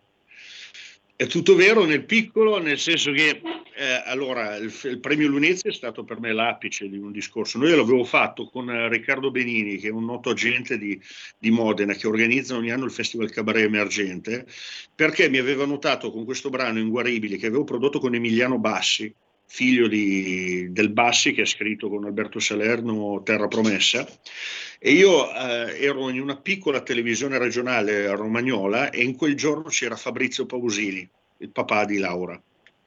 È 1.15 1.25
tutto 1.25 1.55
vero 1.55 1.85
nel 1.85 2.03
piccolo, 2.03 2.59
nel 2.59 2.79
senso 2.79 3.11
che 3.11 3.41
eh, 3.81 4.03
allora 4.05 4.57
il, 4.57 4.71
il, 4.83 4.99
premio 4.99 5.27
Lunezzi 5.27 5.67
è 5.67 5.71
stato 5.71 6.03
per 6.03 6.19
me 6.19 6.31
l'apice 6.31 6.87
di 6.87 6.97
un 6.97 7.11
discorso. 7.11 7.57
Noi 7.57 7.71
l'avevo 7.71 8.03
fatto 8.03 8.47
con 8.47 8.69
eh, 8.69 8.87
Riccardo 8.87 9.31
Benini, 9.31 9.77
che 9.77 9.87
è 9.87 9.91
un 9.91 10.05
noto 10.05 10.29
agente 10.29 10.77
di, 10.77 11.01
di, 11.39 11.49
Modena, 11.49 11.95
che 11.95 12.05
organizza 12.05 12.55
ogni 12.55 12.69
anno 12.69 12.85
il 12.85 12.91
Festival 12.91 13.31
Cabaret 13.31 13.65
Emergente, 13.65 14.45
perché 14.93 15.29
mi 15.29 15.39
aveva 15.39 15.65
notato 15.65 16.11
con 16.11 16.25
questo 16.25 16.49
brano 16.49 16.77
Inguaribili 16.77 17.37
che 17.37 17.47
avevo 17.47 17.63
prodotto 17.63 17.99
con 17.99 18.13
Emiliano 18.13 18.59
Bassi, 18.59 19.11
figlio 19.47 19.87
di, 19.87 20.71
del 20.71 20.91
Bassi 20.91 21.33
che 21.33 21.41
ha 21.41 21.47
scritto 21.47 21.89
con 21.89 22.05
Alberto 22.05 22.39
Salerno 22.39 23.23
Terra 23.23 23.47
Promessa. 23.47 24.07
E 24.77 24.91
io 24.91 25.33
eh, 25.33 25.83
ero 25.83 26.07
in 26.09 26.21
una 26.21 26.37
piccola 26.37 26.81
televisione 26.81 27.39
regionale 27.39 28.15
Romagnola 28.15 28.91
e 28.91 29.01
in 29.01 29.15
quel 29.15 29.35
giorno 29.35 29.69
c'era 29.69 29.95
Fabrizio 29.95 30.45
Pausini, 30.45 31.09
il 31.37 31.49
papà 31.49 31.85
di 31.85 31.97
Laura, 31.97 32.39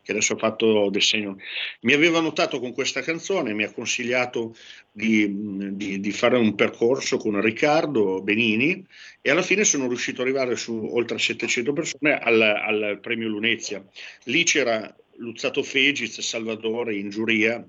che 0.05 0.13
adesso 0.13 0.35
ha 0.35 0.39
fatto 0.39 0.91
del 0.91 1.03
segno. 1.03 1.39
Mi 1.81 1.95
aveva 1.95 2.21
notato 2.21 2.61
con 2.61 2.73
questa 2.73 3.01
canzone, 3.01 3.55
mi 3.55 3.65
ha 3.65 3.73
consigliato 3.73 4.55
di, 4.93 5.75
di, 5.75 5.99
di, 5.99 6.13
fare 6.13 6.37
un 6.37 6.55
percorso 6.55 7.17
con 7.17 7.41
Riccardo 7.41 8.21
Benini 8.21 8.85
e 9.21 9.31
alla 9.31 9.43
fine 9.43 9.65
sono 9.65 9.89
riuscito 9.89 10.21
ad 10.21 10.29
arrivare 10.29 10.57
su 10.57 10.73
oltre 10.93 11.19
700 11.19 11.73
persone 11.73 12.19
al, 12.19 12.41
al 12.41 12.99
premio 13.01 13.29
Lunezia. 13.29 13.83
Lì 14.25 14.45
c'era 14.45 14.95
Luzzato 15.17 15.63
Fegiz, 15.63 16.21
Salvatore 16.21 16.95
in 16.95 17.09
giuria, 17.09 17.67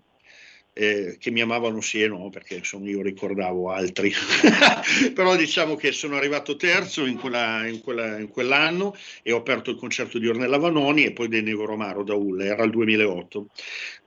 eh, 0.78 1.16
che 1.18 1.32
mi 1.32 1.40
amavano 1.40 1.80
sì 1.80 2.02
e 2.02 2.10
no, 2.10 2.30
perché 2.30 2.56
insomma, 2.56 2.90
io 2.90 3.02
ricordavo 3.02 3.72
altri, 3.72 4.12
però 5.16 5.38
diciamo 5.38 5.76
che 5.76 5.94
sono 5.94 6.18
arrivato 6.18 6.58
terzo 6.58 7.06
in, 7.06 7.18
quella, 7.18 7.66
in, 7.66 7.80
quella, 7.80 8.20
in, 8.20 8.28
quell'anno 8.28 8.94
e 9.24 9.32
ho 9.32 9.38
aperto 9.38 9.72
il 9.72 9.78
concerto 9.78 10.20
di 10.20 10.28
Ornella 10.28 10.58
Vanoni 10.58 11.06
e 11.06 11.14
poi 11.14 11.30
dei 11.30 11.44
Nevo 11.44 11.64
Romaro 11.64 12.04
da 12.04 12.16
Ulla, 12.16 12.44
era 12.44 12.64
il 12.66 12.72
2008. 12.72 13.48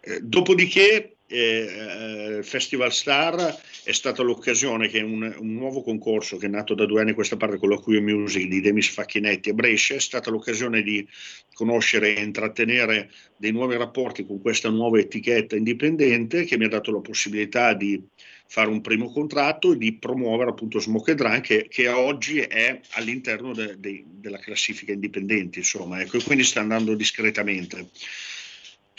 Eh, 0.00 0.20
dopodiché 0.20 1.17
eh, 1.28 2.40
Festival 2.42 2.92
Star 2.92 3.60
è 3.84 3.92
stata 3.92 4.22
l'occasione 4.22 4.88
che 4.88 5.00
un, 5.00 5.34
un, 5.38 5.52
nuovo 5.54 5.82
concorso 5.82 6.38
che 6.38 6.46
è 6.46 6.48
nato 6.48 6.74
da 6.74 6.86
due 6.86 7.02
anni 7.02 7.10
a 7.10 7.14
questa 7.14 7.36
parte 7.36 7.58
con 7.58 7.68
l'Acquio 7.68 8.00
Music 8.00 8.48
di 8.48 8.60
Demis 8.60 8.88
Facchinetti 8.88 9.50
a 9.50 9.54
Brescia 9.54 9.94
è 9.94 10.00
stata 10.00 10.30
l'occasione 10.30 10.82
di 10.82 11.06
conoscere 11.52 12.16
e 12.16 12.22
intrattenere 12.22 13.10
dei 13.36 13.52
nuovi 13.52 13.76
rapporti 13.76 14.24
con 14.24 14.40
questa 14.40 14.70
nuova 14.70 14.98
etichetta 14.98 15.54
indipendente 15.54 16.44
che 16.44 16.56
mi 16.56 16.64
ha 16.64 16.68
dato 16.68 16.92
la 16.92 17.00
possibilità 17.00 17.74
di 17.74 18.02
fare 18.46 18.70
un 18.70 18.80
primo 18.80 19.12
contratto 19.12 19.72
e 19.72 19.76
di 19.76 19.92
promuovere 19.94 20.50
appunto 20.50 20.80
Smoke 20.80 21.14
Drunk 21.14 21.42
che, 21.42 21.66
che 21.68 21.88
oggi 21.88 22.38
è 22.40 22.80
all'interno 22.92 23.52
de, 23.52 23.78
de, 23.78 24.02
della 24.06 24.38
classifica 24.38 24.92
indipendente 24.92 25.58
insomma 25.58 26.00
ecco, 26.00 26.16
e 26.16 26.22
quindi 26.22 26.44
sta 26.44 26.60
andando 26.60 26.94
discretamente 26.94 27.90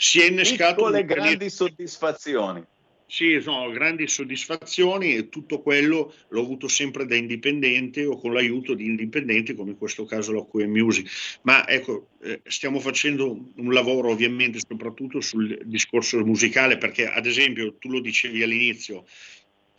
si 0.02 0.22
è 0.22 0.28
innescato 0.28 0.76
piccole 0.76 1.04
grandi 1.04 1.50
soddisfazioni 1.50 2.64
sì, 3.10 3.40
sono 3.40 3.68
grandi 3.72 4.06
soddisfazioni 4.06 5.16
e 5.16 5.28
tutto 5.28 5.60
quello 5.62 6.14
l'ho 6.28 6.40
avuto 6.40 6.68
sempre 6.68 7.06
da 7.06 7.16
indipendente 7.16 8.04
o 8.06 8.16
con 8.16 8.32
l'aiuto 8.32 8.74
di 8.74 8.86
indipendenti 8.86 9.52
come 9.56 9.72
in 9.72 9.78
questo 9.78 10.04
caso 10.04 10.32
la 10.32 10.46
QM 10.48 10.70
Music. 10.70 11.40
Ma 11.42 11.66
ecco, 11.66 12.10
eh, 12.22 12.40
stiamo 12.44 12.78
facendo 12.78 13.36
un 13.56 13.72
lavoro 13.72 14.10
ovviamente 14.10 14.60
soprattutto 14.64 15.20
sul 15.20 15.58
discorso 15.64 16.24
musicale 16.24 16.78
perché 16.78 17.08
ad 17.08 17.26
esempio 17.26 17.74
tu 17.78 17.90
lo 17.90 17.98
dicevi 17.98 18.44
all'inizio, 18.44 19.04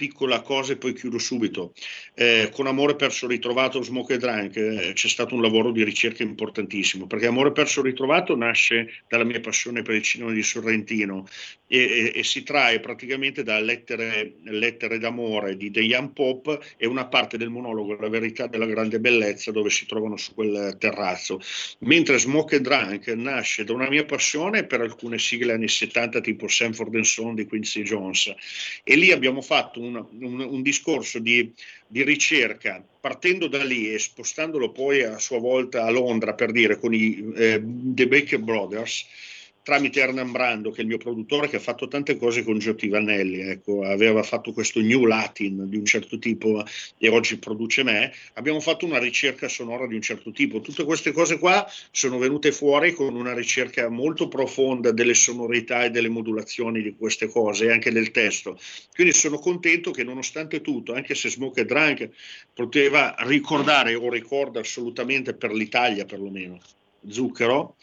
piccola 0.01 0.41
cosa 0.41 0.73
e 0.73 0.77
poi 0.77 0.93
chiudo 0.93 1.19
subito. 1.19 1.73
Eh, 2.15 2.49
con 2.51 2.65
Amore 2.65 2.95
perso 2.95 3.27
ritrovato 3.27 3.83
Smoke 3.83 4.17
Drunk 4.17 4.55
eh, 4.55 4.91
c'è 4.95 5.07
stato 5.07 5.35
un 5.35 5.43
lavoro 5.43 5.69
di 5.69 5.83
ricerca 5.83 6.23
importantissimo, 6.23 7.05
perché 7.05 7.27
Amore 7.27 7.51
perso 7.51 7.83
ritrovato 7.83 8.35
nasce 8.35 9.03
dalla 9.07 9.23
mia 9.23 9.39
passione 9.39 9.83
per 9.83 9.93
il 9.93 10.01
cinema 10.01 10.31
di 10.31 10.41
Sorrentino 10.41 11.27
e, 11.67 11.77
e, 11.77 12.11
e 12.15 12.23
si 12.23 12.41
trae 12.41 12.79
praticamente 12.79 13.43
da 13.43 13.59
lettere, 13.59 14.37
lettere, 14.45 14.97
d'amore 14.97 15.55
di 15.55 15.69
Young 15.69 16.13
Pop 16.13 16.59
e 16.77 16.87
una 16.87 17.05
parte 17.05 17.37
del 17.37 17.49
monologo 17.49 17.95
La 17.95 18.09
verità 18.09 18.47
della 18.47 18.65
grande 18.65 18.99
bellezza 18.99 19.51
dove 19.51 19.69
si 19.69 19.85
trovano 19.85 20.17
su 20.17 20.33
quel 20.33 20.77
terrazzo. 20.79 21.39
Mentre 21.81 22.17
Smoke 22.17 22.59
Drunk 22.59 23.07
nasce 23.09 23.63
da 23.65 23.73
una 23.73 23.87
mia 23.87 24.03
passione 24.03 24.65
per 24.65 24.81
alcune 24.81 25.19
sigle 25.19 25.53
anni 25.53 25.67
70 25.67 26.21
tipo 26.21 26.47
Sanford 26.47 26.99
Son 27.01 27.35
di 27.35 27.45
Quincy 27.45 27.83
Jones 27.83 28.33
e 28.83 28.95
lì 28.95 29.11
abbiamo 29.11 29.41
fatto 29.41 29.79
un 29.79 29.90
un, 29.95 30.05
un, 30.19 30.39
un 30.39 30.61
discorso 30.61 31.19
di, 31.19 31.51
di, 31.87 32.03
ricerca 32.03 32.83
partendo 32.99 33.47
da 33.47 33.63
lì 33.63 33.93
e 33.93 33.99
spostandolo 33.99 34.71
poi 34.71 35.03
a 35.03 35.19
sua 35.19 35.39
volta 35.39 35.83
a 35.83 35.89
Londra 35.89 36.33
per 36.33 36.51
dire 36.51 36.79
con 36.79 36.93
i 36.93 37.31
eh, 37.35 37.61
The 37.63 38.07
Baker 38.07 38.39
Brothers 38.39 39.05
tramite 39.63 39.99
Hernan 39.99 40.31
Brando, 40.31 40.71
che 40.71 40.79
è 40.79 40.81
il 40.81 40.87
mio 40.87 40.97
produttore, 40.97 41.47
che 41.47 41.57
ha 41.57 41.59
fatto 41.59 41.87
tante 41.87 42.17
cose 42.17 42.43
con 42.43 42.57
Giotti 42.57 42.87
Vanelli, 42.87 43.41
ecco, 43.41 43.83
aveva 43.83 44.23
fatto 44.23 44.53
questo 44.53 44.81
New 44.81 45.05
Latin 45.05 45.69
di 45.69 45.77
un 45.77 45.85
certo 45.85 46.17
tipo 46.17 46.65
e 46.97 47.09
oggi 47.09 47.37
produce 47.37 47.83
me, 47.83 48.11
abbiamo 48.33 48.59
fatto 48.59 48.85
una 48.85 48.97
ricerca 48.97 49.47
sonora 49.47 49.87
di 49.87 49.95
un 49.95 50.01
certo 50.01 50.31
tipo. 50.31 50.61
Tutte 50.61 50.83
queste 50.83 51.11
cose 51.11 51.37
qua 51.37 51.65
sono 51.91 52.17
venute 52.17 52.51
fuori 52.51 52.93
con 52.93 53.15
una 53.15 53.33
ricerca 53.33 53.89
molto 53.89 54.27
profonda 54.27 54.91
delle 54.91 55.13
sonorità 55.13 55.83
e 55.83 55.91
delle 55.91 56.09
modulazioni 56.09 56.81
di 56.81 56.95
queste 56.95 57.27
cose 57.27 57.65
e 57.65 57.71
anche 57.71 57.91
del 57.91 58.11
testo. 58.11 58.59
Quindi 58.93 59.13
sono 59.13 59.37
contento 59.37 59.91
che 59.91 60.03
nonostante 60.03 60.61
tutto, 60.61 60.93
anche 60.93 61.15
se 61.15 61.29
Smoke 61.29 61.61
e 61.61 61.65
Drunk 61.65 62.09
poteva 62.53 63.15
ricordare 63.19 63.95
o 63.95 64.09
ricorda 64.09 64.59
assolutamente 64.59 65.33
per 65.33 65.51
l'Italia 65.51 66.05
perlomeno, 66.05 66.59
Zucchero, 67.07 67.75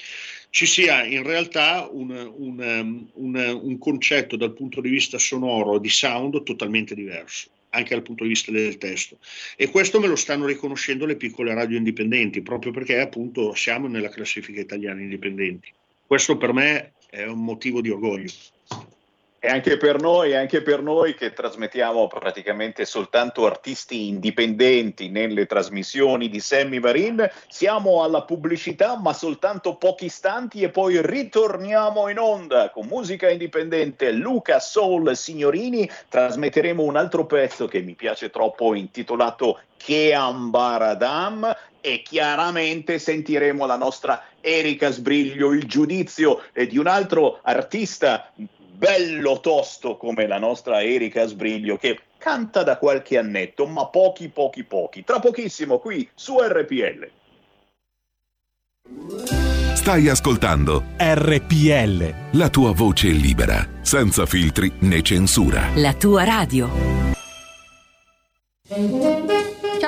ci 0.51 0.67
sia 0.67 1.05
in 1.05 1.23
realtà 1.23 1.89
un, 1.91 2.11
un, 2.11 3.07
un, 3.13 3.61
un, 3.63 3.79
concetto 3.79 4.37
dal 4.37 4.55
punto 4.55 4.81
di 4.81 4.89
vista 4.89 5.19
sonoro, 5.19 5.79
di 5.79 5.89
sound, 5.89 6.43
totalmente 6.43 6.95
diverso, 6.95 7.51
anche 7.71 7.95
dal 7.95 8.03
punto 8.03 8.23
di 8.23 8.31
vista 8.31 8.51
del 8.51 8.79
testo. 8.79 9.19
E 9.57 9.71
questo 9.71 10.01
me 10.01 10.07
lo 10.07 10.17
stanno 10.17 10.47
riconoscendo 10.47 11.07
le 11.07 11.17
piccole 11.17 11.55
radio 11.55 11.77
indipendenti, 11.77 12.41
proprio 12.41 12.73
perché 12.73 12.99
appunto 12.99 13.55
siamo 13.55 13.89
nella 13.89 14.09
classifica 14.09 14.61
italiana 14.61 15.01
indipendenti. 15.01 15.73
Questo 16.07 16.37
per 16.39 16.53
me 16.53 16.93
è 17.11 17.25
un 17.25 17.45
motivo 17.45 17.81
di 17.81 17.91
orgoglio. 17.91 18.31
E 19.41 19.47
anche 19.47 19.77
per 19.77 20.01
noi, 20.01 20.35
anche 20.35 20.63
per 20.63 20.83
noi 20.83 21.15
che 21.15 21.33
trasmettiamo 21.33 22.09
praticamente 22.09 22.85
soltanto 22.85 23.47
artisti 23.47 24.09
indipendenti 24.09 25.11
nelle 25.11 25.47
trasmissioni 25.47 26.29
di 26.29 26.41
Sammy 26.41 26.81
Varin, 26.81 27.25
siamo 27.47 28.03
alla 28.03 28.23
pubblicità 28.23 28.99
ma 28.99 29.13
soltanto 29.13 29.77
pochi 29.77 30.07
istanti 30.07 30.63
e 30.63 30.71
poi 30.71 31.01
ritorniamo 31.01 32.09
in 32.09 32.19
onda 32.19 32.71
con 32.71 32.87
musica 32.87 33.31
indipendente 33.31 34.11
Luca 34.11 34.59
Soul 34.59 35.15
Signorini, 35.15 35.89
trasmetteremo 36.09 36.83
un 36.83 36.97
altro 36.97 37.25
pezzo 37.25 37.69
che 37.69 37.81
mi 37.81 37.95
piace 37.95 38.31
troppo 38.31 38.75
intitolato 38.75 39.61
Che 39.77 40.15
Ambaradam 40.15 41.55
e 41.81 42.03
chiaramente 42.03 42.99
sentiremo 42.99 43.65
la 43.67 43.77
nostra 43.77 44.25
Erika 44.41 44.91
Sbriglio, 44.91 45.53
il 45.53 45.67
giudizio 45.67 46.43
di 46.53 46.77
un 46.77 46.89
altro 46.89 47.39
artista 47.43 48.33
bello 48.79 49.41
tosto 49.41 49.97
come 49.97 50.29
la 50.29 50.39
nostra 50.39 50.83
Erika 50.83 51.27
Sbriglio 51.27 51.77
che 51.77 51.99
canta 52.17 52.63
da 52.63 52.79
qualche 52.79 53.19
annetto, 53.19 53.67
ma 53.67 53.87
pochi, 53.87 54.29
pochi, 54.29 54.63
pochi. 54.63 55.03
Tra 55.03 55.19
pochissimo 55.19 55.79
qui 55.79 56.09
su 56.15 56.39
RPL. 56.39 57.11
Stai 59.75 60.09
ascoltando 60.09 60.85
RPL. 60.97 62.15
La 62.33 62.49
tua 62.51 62.73
voce 62.73 63.09
libera, 63.09 63.67
senza 63.81 64.27
filtri 64.27 64.73
né 64.81 65.03
censura. 65.03 65.71
La 65.75 65.95
tua 65.95 66.25
radio. 66.25 67.07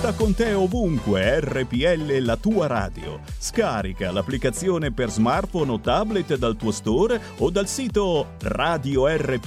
Porta 0.00 0.16
con 0.16 0.34
te 0.34 0.54
ovunque 0.54 1.40
RPL 1.40 2.24
la 2.24 2.38
tua 2.38 2.66
radio. 2.66 3.20
Scarica 3.38 4.10
l'applicazione 4.10 4.92
per 4.92 5.10
smartphone 5.10 5.72
o 5.72 5.78
tablet 5.78 6.38
dal 6.38 6.56
tuo 6.56 6.70
store 6.70 7.20
o 7.36 7.50
dal 7.50 7.66
sito 7.66 8.28
radiorpl.it. 8.40 9.46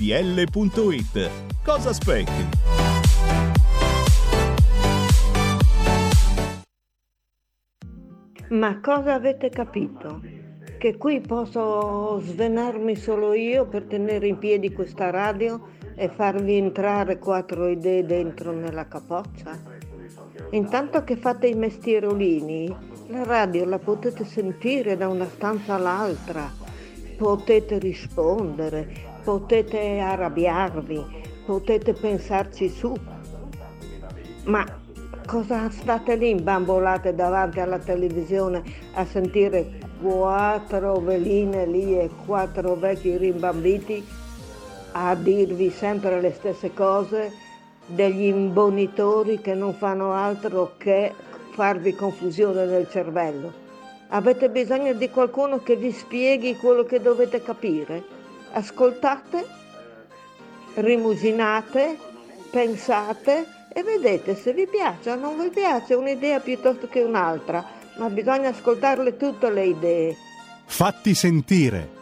Cosa 1.64 1.90
aspetti? 1.90 2.48
Ma 8.50 8.80
cosa 8.80 9.16
avete 9.16 9.50
capito? 9.50 10.22
Che 10.78 10.98
qui 10.98 11.20
posso 11.20 12.20
svenarmi 12.20 12.96
solo 12.96 13.34
io 13.34 13.66
per 13.68 13.86
tenere 13.86 14.28
in 14.28 14.38
piedi 14.38 14.72
questa 14.72 15.10
radio 15.10 15.70
e 15.96 16.10
farvi 16.10 16.58
entrare 16.58 17.18
quattro 17.18 17.68
idee 17.68 18.06
dentro 18.06 18.52
nella 18.52 18.88
capoccia? 18.88 19.73
Intanto 20.54 21.04
che 21.04 21.16
fate 21.16 21.48
i 21.48 21.56
mestierolini, 21.56 22.76
la 23.08 23.24
radio 23.24 23.66
la 23.66 23.80
potete 23.80 24.24
sentire 24.24 24.96
da 24.96 25.08
una 25.08 25.26
stanza 25.26 25.74
all'altra, 25.74 26.48
potete 27.18 27.80
rispondere, 27.80 28.88
potete 29.24 29.98
arrabbiarvi, 29.98 31.04
potete 31.48 31.94
pensarci 31.94 32.70
su. 32.70 32.94
Ma 34.44 34.64
cosa 35.26 35.72
state 35.72 36.16
lì 36.18 36.30
imbambolate 36.30 37.16
davanti 37.16 37.60
alla 37.60 37.80
televisione 37.80 38.62
a 38.94 39.06
sentire 39.06 39.80
quattro 40.00 41.00
veline 41.00 41.66
lì 41.66 41.98
e 41.98 42.12
quattro 42.28 42.76
vecchi 42.76 43.18
rimbambiti 43.18 44.06
a 44.92 45.16
dirvi 45.16 45.72
sempre 45.72 46.22
le 46.22 46.32
stesse 46.32 46.72
cose? 46.76 47.43
Degli 47.86 48.26
imbonitori 48.26 49.40
che 49.42 49.54
non 49.54 49.74
fanno 49.74 50.14
altro 50.14 50.74
che 50.78 51.14
farvi 51.52 51.94
confusione 51.96 52.66
nel 52.66 52.90
cervello. 52.90 53.62
Avete 54.10 54.50
bisogno 54.50 54.94
di 54.94 55.10
qualcuno 55.10 55.62
che 55.64 55.76
vi 55.76 55.92
spieghi 55.92 56.56
quello 56.56 56.84
che 56.84 57.02
dovete 57.02 57.42
capire. 57.42 58.04
Ascoltate, 58.52 59.46
rimuginate, 60.76 61.98
pensate 62.52 63.46
e 63.74 63.82
vedete 63.82 64.36
se 64.36 64.54
vi 64.54 64.68
piace 64.68 65.10
o 65.10 65.16
non 65.16 65.40
vi 65.40 65.50
piace 65.50 65.96
un'idea 65.96 66.40
piuttosto 66.40 66.88
che 66.88 67.02
un'altra, 67.02 67.66
ma 67.98 68.10
bisogna 68.10 68.50
ascoltarle 68.50 69.18
tutte 69.18 69.50
le 69.50 69.66
idee. 69.66 70.16
Fatti 70.66 71.16
sentire. 71.16 72.02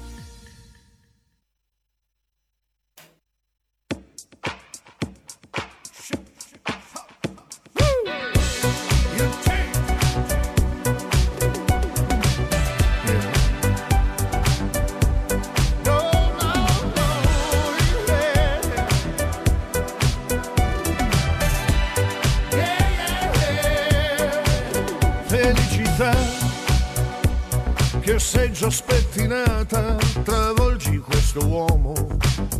Già 28.61 28.69
spettinata, 28.69 29.95
travolgi 30.21 30.99
questo 30.99 31.47
uomo 31.47 31.95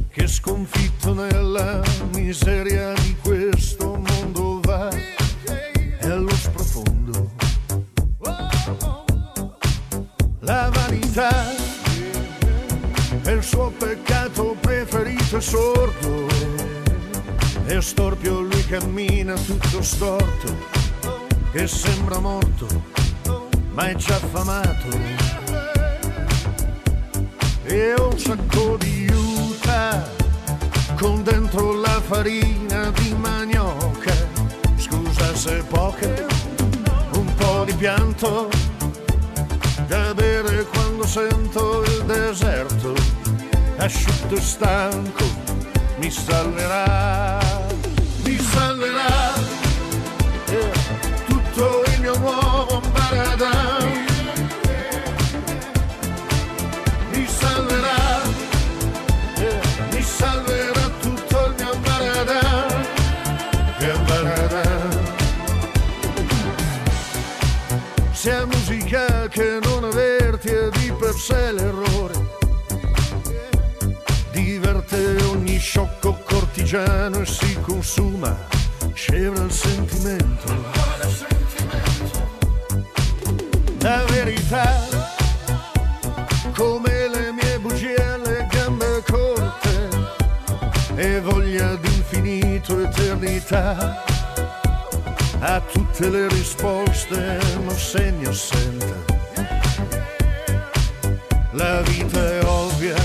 che 0.10 0.26
sconfitto 0.26 1.14
nella 1.14 1.80
miseria 2.16 2.92
di 2.94 3.16
questo 3.22 4.02
mondo 4.04 4.60
va 4.62 4.90
e 4.90 6.10
allo 6.10 6.36
sprofondo. 6.36 7.30
La 10.40 10.72
vanità 10.74 11.52
è 13.22 13.30
il 13.30 13.44
suo 13.44 13.70
peccato 13.70 14.56
preferito 14.60 15.38
e 15.38 15.42
sordo 15.42 16.26
e 17.66 17.80
storpio 17.80 18.40
lui 18.40 18.66
cammina 18.66 19.36
tutto 19.36 19.84
storto 19.84 20.58
che 21.52 21.68
sembra 21.68 22.18
morto 22.18 22.66
ma 23.74 23.90
è 23.90 23.96
già 23.96 24.16
affamato 24.16 25.21
e 27.72 27.94
un 27.94 28.20
sacco 28.20 28.76
di 28.78 29.06
juta 29.06 30.06
con 31.00 31.24
dentro 31.24 31.74
la 31.80 32.02
farina 32.02 32.92
di 32.92 33.14
manioca 33.14 34.14
scusa 34.76 35.34
se 35.34 35.64
poca 35.70 36.10
un 37.14 37.34
po' 37.36 37.64
di 37.64 37.74
pianto 37.74 38.50
da 39.88 40.14
bere 40.14 40.66
quando 40.66 41.06
sento 41.06 41.84
il 41.84 42.04
deserto. 42.06 42.94
Asciutto 43.78 44.36
e 44.36 44.42
stanco 44.42 45.26
mi 45.98 46.12
salverà 46.12 47.40
mi 48.24 48.38
salverà 48.38 49.31
che 69.32 69.60
non 69.64 69.86
averti 69.86 70.50
e 70.50 70.70
di 70.72 70.92
per 71.00 71.12
per 71.12 71.14
sé 71.14 71.54
l'errore. 71.54 72.14
Diverte 74.32 75.24
ogni 75.24 75.58
sciocco 75.58 76.20
cortigiano 76.26 77.22
e 77.22 77.26
si 77.26 77.58
consuma, 77.62 78.38
scevra 78.94 79.44
il 79.44 79.52
sentimento. 79.52 80.54
La 83.80 84.04
verità, 84.10 84.86
come 86.54 87.08
le 87.08 87.32
mie 87.32 87.60
bugie 87.60 87.96
alle 87.96 88.48
gambe 88.50 89.02
corte 89.10 89.90
e 90.96 91.22
voglia 91.22 91.76
d'infinito 91.76 92.82
eternità 92.82 94.04
a 95.40 95.60
tutte 95.62 96.10
le 96.10 96.28
risposte 96.28 97.40
non 97.66 97.78
segno 97.78 98.30
assente. 98.30 99.21
La 101.54 101.82
vita 101.82 102.40
è 102.40 102.46
ovvia, 102.46 102.96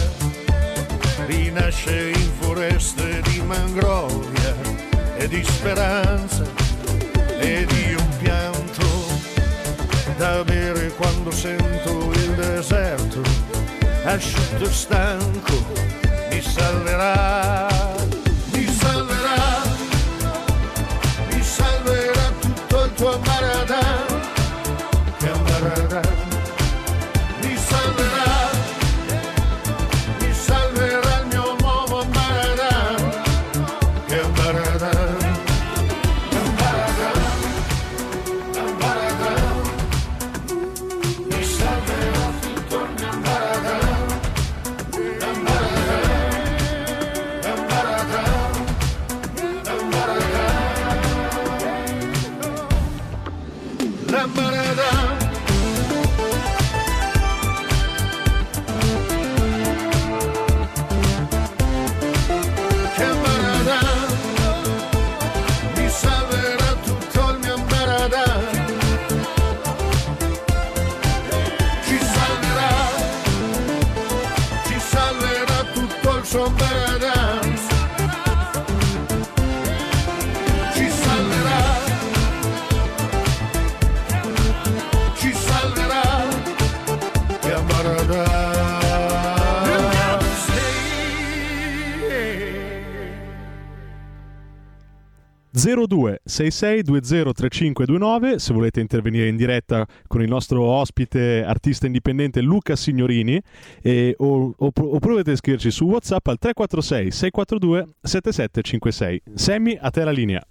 rinasce 1.26 2.10
in 2.10 2.30
foreste 2.38 3.20
di 3.22 3.40
mangrovia 3.40 4.54
e 5.16 5.26
di 5.26 5.42
speranza 5.42 6.44
e 7.40 7.66
di 7.66 7.94
un 7.94 8.08
pianto 8.18 8.86
da 10.16 10.44
bere 10.44 10.92
quando 10.94 11.32
sento 11.32 12.12
il 12.12 12.34
deserto, 12.34 13.20
asciutto 14.04 14.64
e 14.64 14.72
stanco, 14.72 15.66
mi 16.30 16.40
salverà, 16.40 17.66
mi 18.52 18.66
salverà 18.68 19.45
02 95.74 96.20
66203529 96.24 98.36
se 98.36 98.52
volete 98.52 98.80
intervenire 98.80 99.28
in 99.28 99.36
diretta 99.36 99.86
con 100.06 100.22
il 100.22 100.28
nostro 100.28 100.62
ospite 100.62 101.42
artista 101.44 101.86
indipendente 101.86 102.40
Luca 102.40 102.76
Signorini 102.76 103.42
e, 103.82 104.14
o, 104.18 104.54
o, 104.56 104.66
oppure 104.66 104.98
potete 104.98 105.36
scriverci 105.36 105.70
su 105.70 105.86
Whatsapp 105.86 106.26
al 106.26 106.38
346 106.38 107.10
642 107.10 107.94
7756 108.02 109.22
Sammy 109.34 109.78
a 109.80 109.90
te 109.90 110.04
la 110.04 110.10
linea 110.10 110.46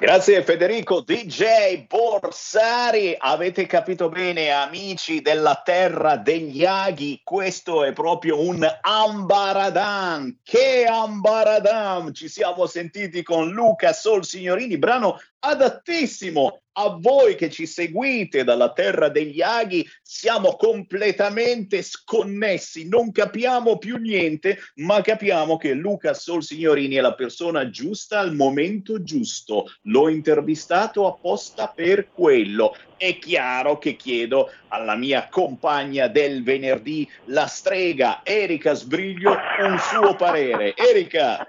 Grazie 0.00 0.44
Federico, 0.44 1.00
DJ 1.00 1.86
Borsari, 1.88 3.16
avete 3.18 3.66
capito 3.66 4.08
bene 4.08 4.52
amici 4.52 5.20
della 5.20 5.60
terra 5.64 6.14
degli 6.16 6.64
aghi, 6.64 7.20
questo 7.24 7.82
è 7.82 7.92
proprio 7.92 8.40
un 8.40 8.64
ambaradan, 8.80 10.38
che 10.44 10.84
ambaradan, 10.84 12.14
ci 12.14 12.28
siamo 12.28 12.66
sentiti 12.66 13.24
con 13.24 13.50
Luca 13.50 13.92
Sol 13.92 14.24
Signorini, 14.24 14.78
brano 14.78 15.18
adattissimo 15.40 16.60
a 16.80 16.96
voi 17.00 17.34
che 17.34 17.50
ci 17.50 17.66
seguite 17.66 18.44
dalla 18.44 18.72
terra 18.72 19.08
degli 19.08 19.42
aghi, 19.42 19.84
siamo 20.00 20.54
completamente 20.54 21.82
sconnessi, 21.82 22.88
non 22.88 23.10
capiamo 23.10 23.78
più 23.78 23.96
niente, 23.96 24.58
ma 24.76 25.00
capiamo 25.00 25.56
che 25.56 25.72
Luca 25.72 26.14
Sol 26.14 26.44
Signorini 26.44 26.94
è 26.94 27.00
la 27.00 27.14
persona 27.14 27.68
giusta 27.68 28.20
al 28.20 28.32
momento 28.34 29.02
giusto. 29.02 29.72
L'ho 29.82 30.08
intervistato 30.08 31.08
apposta 31.08 31.72
per 31.74 32.10
quello. 32.12 32.76
È 32.96 33.18
chiaro 33.18 33.78
che 33.78 33.96
chiedo 33.96 34.50
alla 34.68 34.94
mia 34.94 35.28
compagna 35.28 36.06
del 36.06 36.44
venerdì, 36.44 37.08
la 37.26 37.46
strega 37.46 38.20
Erika 38.22 38.74
Sbriglio, 38.74 39.36
un 39.62 39.78
suo 39.78 40.14
parere. 40.14 40.74
Erika! 40.76 41.46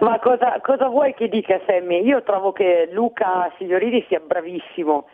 Ma 0.00 0.20
cosa, 0.20 0.60
cosa 0.60 0.86
vuoi 0.86 1.12
che 1.14 1.28
dica 1.28 1.60
Sammy? 1.66 2.02
Io 2.04 2.22
trovo 2.22 2.52
che 2.52 2.88
Luca 2.92 3.52
Signorini 3.58 4.04
sia 4.06 4.20
bravissimo. 4.20 5.08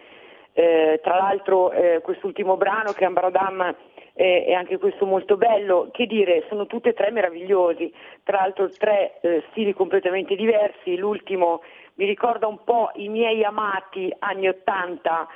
Eh, 0.53 1.01
tra 1.03 1.17
l'altro 1.17 1.73
eh, 1.73 2.01
quest'ultimo 2.03 2.57
brano 2.57 2.93
che 2.93 3.05
è 3.05 3.07
Ambradam 3.07 3.75
è, 4.13 4.45
è 4.47 4.53
anche 4.53 4.77
questo 4.79 5.07
molto 5.07 5.37
bello. 5.37 5.89
Che 5.91 6.07
dire, 6.07 6.45
sono 6.49 6.67
tutti 6.67 6.89
e 6.89 6.93
tre 6.93 7.11
meravigliosi. 7.11 7.93
Tra 8.25 8.41
l'altro 8.41 8.69
tre 8.71 9.19
eh, 9.23 9.43
stili 9.51 9.73
completamente 9.73 10.37
diversi. 10.37 10.97
L'ultimo 10.97 11.63
mi 11.95 12.05
ricorda 12.05 12.47
un 12.47 12.63
po' 12.63 12.91
i 12.95 13.09
miei 13.09 13.43
amati 13.43 14.15
anni 14.19 14.49
Ottanta. 14.49 15.27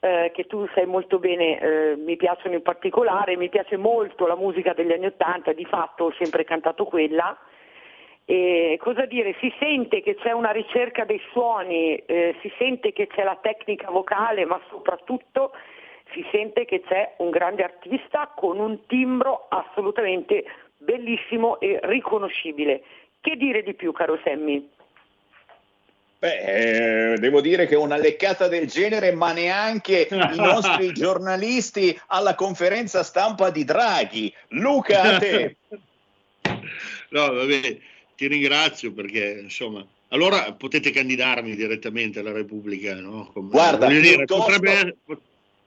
eh, 0.00 0.30
che 0.32 0.46
tu 0.46 0.66
sai 0.74 0.86
molto 0.86 1.18
bene, 1.18 1.58
eh, 1.58 1.96
mi 1.96 2.16
piacciono 2.16 2.54
in 2.54 2.62
particolare, 2.62 3.36
mi 3.36 3.48
piace 3.48 3.76
molto 3.76 4.26
la 4.26 4.36
musica 4.36 4.72
degli 4.72 4.92
anni 4.92 5.06
Ottanta, 5.06 5.52
di 5.52 5.64
fatto 5.64 6.04
ho 6.04 6.12
sempre 6.18 6.44
cantato 6.44 6.84
quella. 6.84 7.36
E 8.30 8.76
cosa 8.78 9.06
dire, 9.06 9.34
si 9.40 9.50
sente 9.58 10.02
che 10.02 10.14
c'è 10.16 10.32
una 10.32 10.50
ricerca 10.50 11.06
dei 11.06 11.18
suoni, 11.32 11.96
eh, 11.96 12.36
si 12.42 12.52
sente 12.58 12.92
che 12.92 13.06
c'è 13.06 13.24
la 13.24 13.38
tecnica 13.40 13.90
vocale, 13.90 14.44
ma 14.44 14.60
soprattutto 14.68 15.52
si 16.12 16.22
sente 16.30 16.66
che 16.66 16.82
c'è 16.82 17.14
un 17.20 17.30
grande 17.30 17.62
artista 17.64 18.30
con 18.36 18.58
un 18.58 18.84
timbro 18.84 19.46
assolutamente 19.48 20.44
bellissimo 20.76 21.58
e 21.58 21.80
riconoscibile. 21.84 22.82
Che 23.18 23.34
dire 23.36 23.62
di 23.62 23.72
più, 23.72 23.92
caro 23.92 24.20
Sammy? 24.22 24.68
Beh, 26.18 27.12
eh, 27.12 27.16
devo 27.16 27.40
dire 27.40 27.66
che 27.66 27.76
una 27.76 27.96
leccata 27.96 28.46
del 28.46 28.66
genere, 28.66 29.10
ma 29.12 29.32
neanche 29.32 30.06
i 30.10 30.36
nostri 30.36 30.92
giornalisti 30.92 31.98
alla 32.08 32.34
conferenza 32.34 33.02
stampa 33.02 33.48
di 33.48 33.64
Draghi. 33.64 34.30
Luca, 34.48 35.00
a 35.00 35.18
te. 35.18 35.56
No, 37.10 37.32
vabbè, 37.32 37.78
ti 38.18 38.26
ringrazio 38.26 38.92
perché, 38.92 39.38
insomma, 39.44 39.86
allora 40.08 40.52
potete 40.52 40.90
candidarmi 40.90 41.54
direttamente 41.54 42.18
alla 42.18 42.32
Repubblica, 42.32 42.96
no? 42.96 43.30
Come- 43.32 43.50
Guarda, 43.50 43.86
dire, 43.86 44.24
potrebbe- 44.24 44.96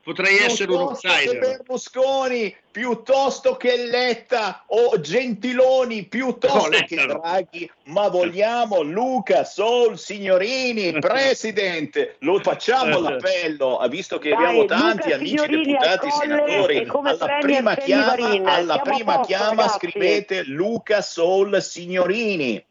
potrei 0.03 0.37
essere 0.39 0.71
un 0.71 0.81
outsider. 0.81 1.39
Berlusconi, 1.39 2.55
piuttosto 2.71 3.57
che 3.57 3.75
Letta 3.85 4.63
o 4.67 4.99
Gentiloni, 4.99 6.05
piuttosto 6.05 6.69
No, 6.69 6.85
che. 6.85 6.95
Draghi, 7.05 7.71
ma 7.85 8.07
vogliamo 8.07 8.81
Luca 8.81 9.43
Sol 9.43 9.97
Signorini, 9.99 10.93
presidente. 10.99 12.15
Lo 12.19 12.39
facciamo 12.39 12.99
l'appello, 13.01 13.77
ha 13.77 13.87
visto 13.87 14.17
che 14.17 14.29
Dai, 14.29 14.37
abbiamo 14.37 14.61
Luca 14.61 14.75
tanti 14.75 15.11
amici 15.11 15.29
Signorini 15.37 15.63
deputati, 15.65 16.11
senatori. 16.11 16.77
e 16.77 16.85
come 16.85 17.09
Alla 17.09 17.37
prima 17.39 17.75
chiama, 17.75 18.53
alla 18.53 18.79
prima 18.79 19.15
posto, 19.17 19.27
chiama 19.27 19.49
ragazzi. 19.63 19.77
scrivete 19.77 20.43
Luca 20.45 21.01
Sol 21.01 21.61
Signorini. 21.61 22.63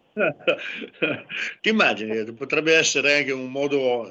Ti 1.60 1.68
immagini, 1.68 2.32
potrebbe 2.32 2.74
essere 2.76 3.18
anche 3.18 3.32
un 3.32 3.50
modo, 3.50 4.10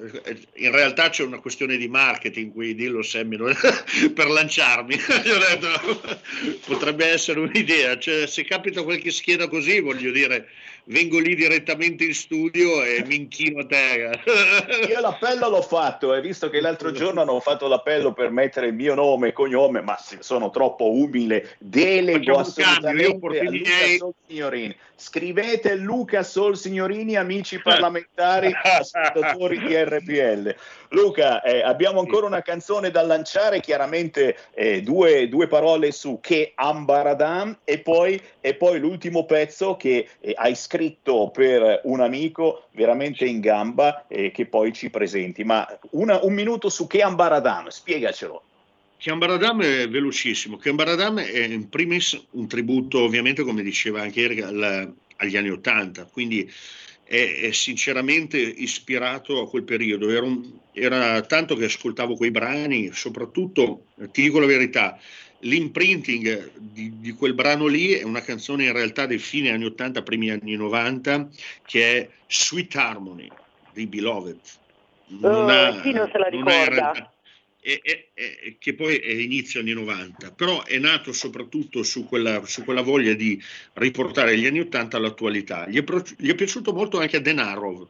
in 0.55 0.71
realtà 0.71 1.09
c'è 1.09 1.23
una 1.23 1.39
questione 1.39 1.77
di 1.77 1.87
marketing 1.87 2.53
qui, 2.53 2.75
dillo 2.75 3.01
Sammy, 3.01 3.37
per 4.13 4.27
lanciarmi, 4.27 4.95
potrebbe 6.65 7.05
essere 7.05 7.39
un'idea, 7.39 7.97
cioè, 7.97 8.27
se 8.27 8.45
capita 8.45 8.83
qualche 8.83 9.11
scheda 9.11 9.47
così, 9.47 9.79
voglio 9.81 10.11
dire, 10.11 10.47
vengo 10.85 11.19
lì 11.19 11.35
direttamente 11.35 12.03
in 12.03 12.13
studio 12.13 12.83
e 12.83 13.03
mi 13.05 13.15
inchino 13.15 13.61
a 13.61 13.65
te. 13.65 14.19
Io 14.87 14.99
l'appello 14.99 15.49
l'ho 15.49 15.61
fatto 15.61 16.13
e 16.13 16.21
visto 16.21 16.49
che 16.49 16.61
l'altro 16.61 16.91
giorno 16.91 17.21
hanno 17.21 17.39
fatto 17.39 17.67
l'appello 17.67 18.13
per 18.13 18.31
mettere 18.31 18.67
il 18.67 18.73
mio 18.73 18.95
nome 18.95 19.29
e 19.29 19.33
cognome, 19.33 19.81
ma 19.81 19.97
sono 20.19 20.49
troppo 20.49 20.91
umile, 20.91 21.55
delego 21.59 22.43
Facciamo 22.43 22.69
un 22.69 22.81
cambio, 22.81 23.01
io 23.01 23.19
assolutamente 23.19 23.37
a 23.37 23.43
i 23.43 23.57
Luca 23.57 23.69
miei- 23.69 23.99
Signorini. 24.27 24.75
Scrivete 24.95 25.75
Luca 25.89 26.21
Sol 26.21 26.55
Signorini, 26.55 27.15
amici 27.15 27.59
parlamentari, 27.63 28.51
ascoltatori 28.53 29.57
di 29.57 29.75
RPL. 29.75 30.55
Luca, 30.89 31.41
eh, 31.41 31.63
abbiamo 31.63 31.99
ancora 31.99 32.27
una 32.27 32.43
canzone 32.43 32.91
da 32.91 33.01
lanciare, 33.01 33.59
chiaramente 33.59 34.37
eh, 34.53 34.83
due, 34.83 35.27
due 35.27 35.47
parole 35.47 35.91
su 35.91 36.19
Che 36.21 36.51
Ambaradam 36.53 37.57
e 37.63 37.79
poi, 37.79 38.21
e 38.39 38.53
poi 38.53 38.77
l'ultimo 38.79 39.25
pezzo 39.25 39.77
che 39.77 40.07
eh, 40.19 40.33
hai 40.35 40.53
scritto 40.53 41.31
per 41.33 41.81
un 41.85 42.01
amico 42.01 42.65
veramente 42.73 43.25
in 43.25 43.39
gamba 43.39 44.05
e 44.07 44.29
che 44.29 44.45
poi 44.45 44.71
ci 44.73 44.91
presenti. 44.91 45.43
Ma 45.43 45.67
una- 45.91 46.19
un 46.23 46.33
minuto 46.33 46.69
su 46.69 46.85
Che 46.85 47.01
Ambaradam, 47.01 47.69
spiegacelo. 47.69 48.43
Chiambaradam 48.97 49.63
è 49.63 49.89
velocissimo. 49.89 50.57
Chiambaradam 50.57 51.19
è 51.19 51.39
in 51.45 51.67
primis 51.69 52.21
un 52.31 52.47
tributo, 52.47 53.01
ovviamente, 53.01 53.43
come 53.43 53.63
diceva 53.63 54.01
anche 54.01 54.21
Erika, 54.21 54.51
agli 55.19 55.35
anni 55.37 55.49
Ottanta, 55.49 56.05
quindi 56.07 56.49
è, 57.03 57.39
è 57.49 57.51
sinceramente 57.51 58.37
ispirato 58.39 59.41
a 59.41 59.49
quel 59.49 59.63
periodo. 59.63 60.09
Era, 60.09 60.25
un- 60.25 60.59
era 60.71 61.21
tanto 61.21 61.55
che 61.55 61.65
ascoltavo 61.65 62.15
quei 62.15 62.31
brani, 62.31 62.91
soprattutto, 62.93 63.87
eh, 63.97 64.09
ti 64.11 64.21
dico 64.23 64.39
la 64.39 64.45
verità, 64.45 64.97
l'imprinting 65.39 66.53
di, 66.57 66.99
di 66.99 67.11
quel 67.13 67.33
brano 67.33 67.67
lì 67.67 67.91
è 67.93 68.03
una 68.03 68.21
canzone 68.21 68.65
in 68.65 68.73
realtà 68.73 69.05
dei 69.05 69.17
fine 69.19 69.51
anni 69.51 69.65
80, 69.65 70.03
primi 70.03 70.29
anni 70.29 70.55
90, 70.55 71.29
che 71.65 71.97
è 71.97 72.09
Sweet 72.27 72.75
Harmony 72.75 73.27
dei 73.73 73.87
Beloved. 73.87 74.39
Non 75.19 75.49
ha- 75.49 75.69
Eh, 75.77 75.81
chi 75.81 75.91
non 75.91 76.09
se 76.11 76.17
la 76.17 76.27
ricorda? 76.27 77.13
E- 77.61 77.81
e- 77.83 78.09
e- 78.13 78.55
che 78.59 78.73
poi 78.73 78.97
è 78.97 79.11
inizio 79.11 79.59
anni 79.59 79.73
90, 79.73 80.31
però 80.31 80.63
è 80.63 80.77
nato 80.77 81.11
soprattutto 81.11 81.83
su 81.83 82.05
quella, 82.05 82.45
su 82.45 82.63
quella 82.63 82.81
voglia 82.81 83.13
di 83.13 83.41
riportare 83.73 84.37
gli 84.37 84.45
anni 84.45 84.59
80 84.61 84.97
all'attualità. 84.97 85.67
Gli 85.67 85.77
è, 85.77 85.83
pro- 85.83 86.03
gli 86.17 86.29
è 86.29 86.35
piaciuto 86.35 86.73
molto 86.73 86.99
anche 86.99 87.17
a 87.17 87.19
Denarov. 87.19 87.87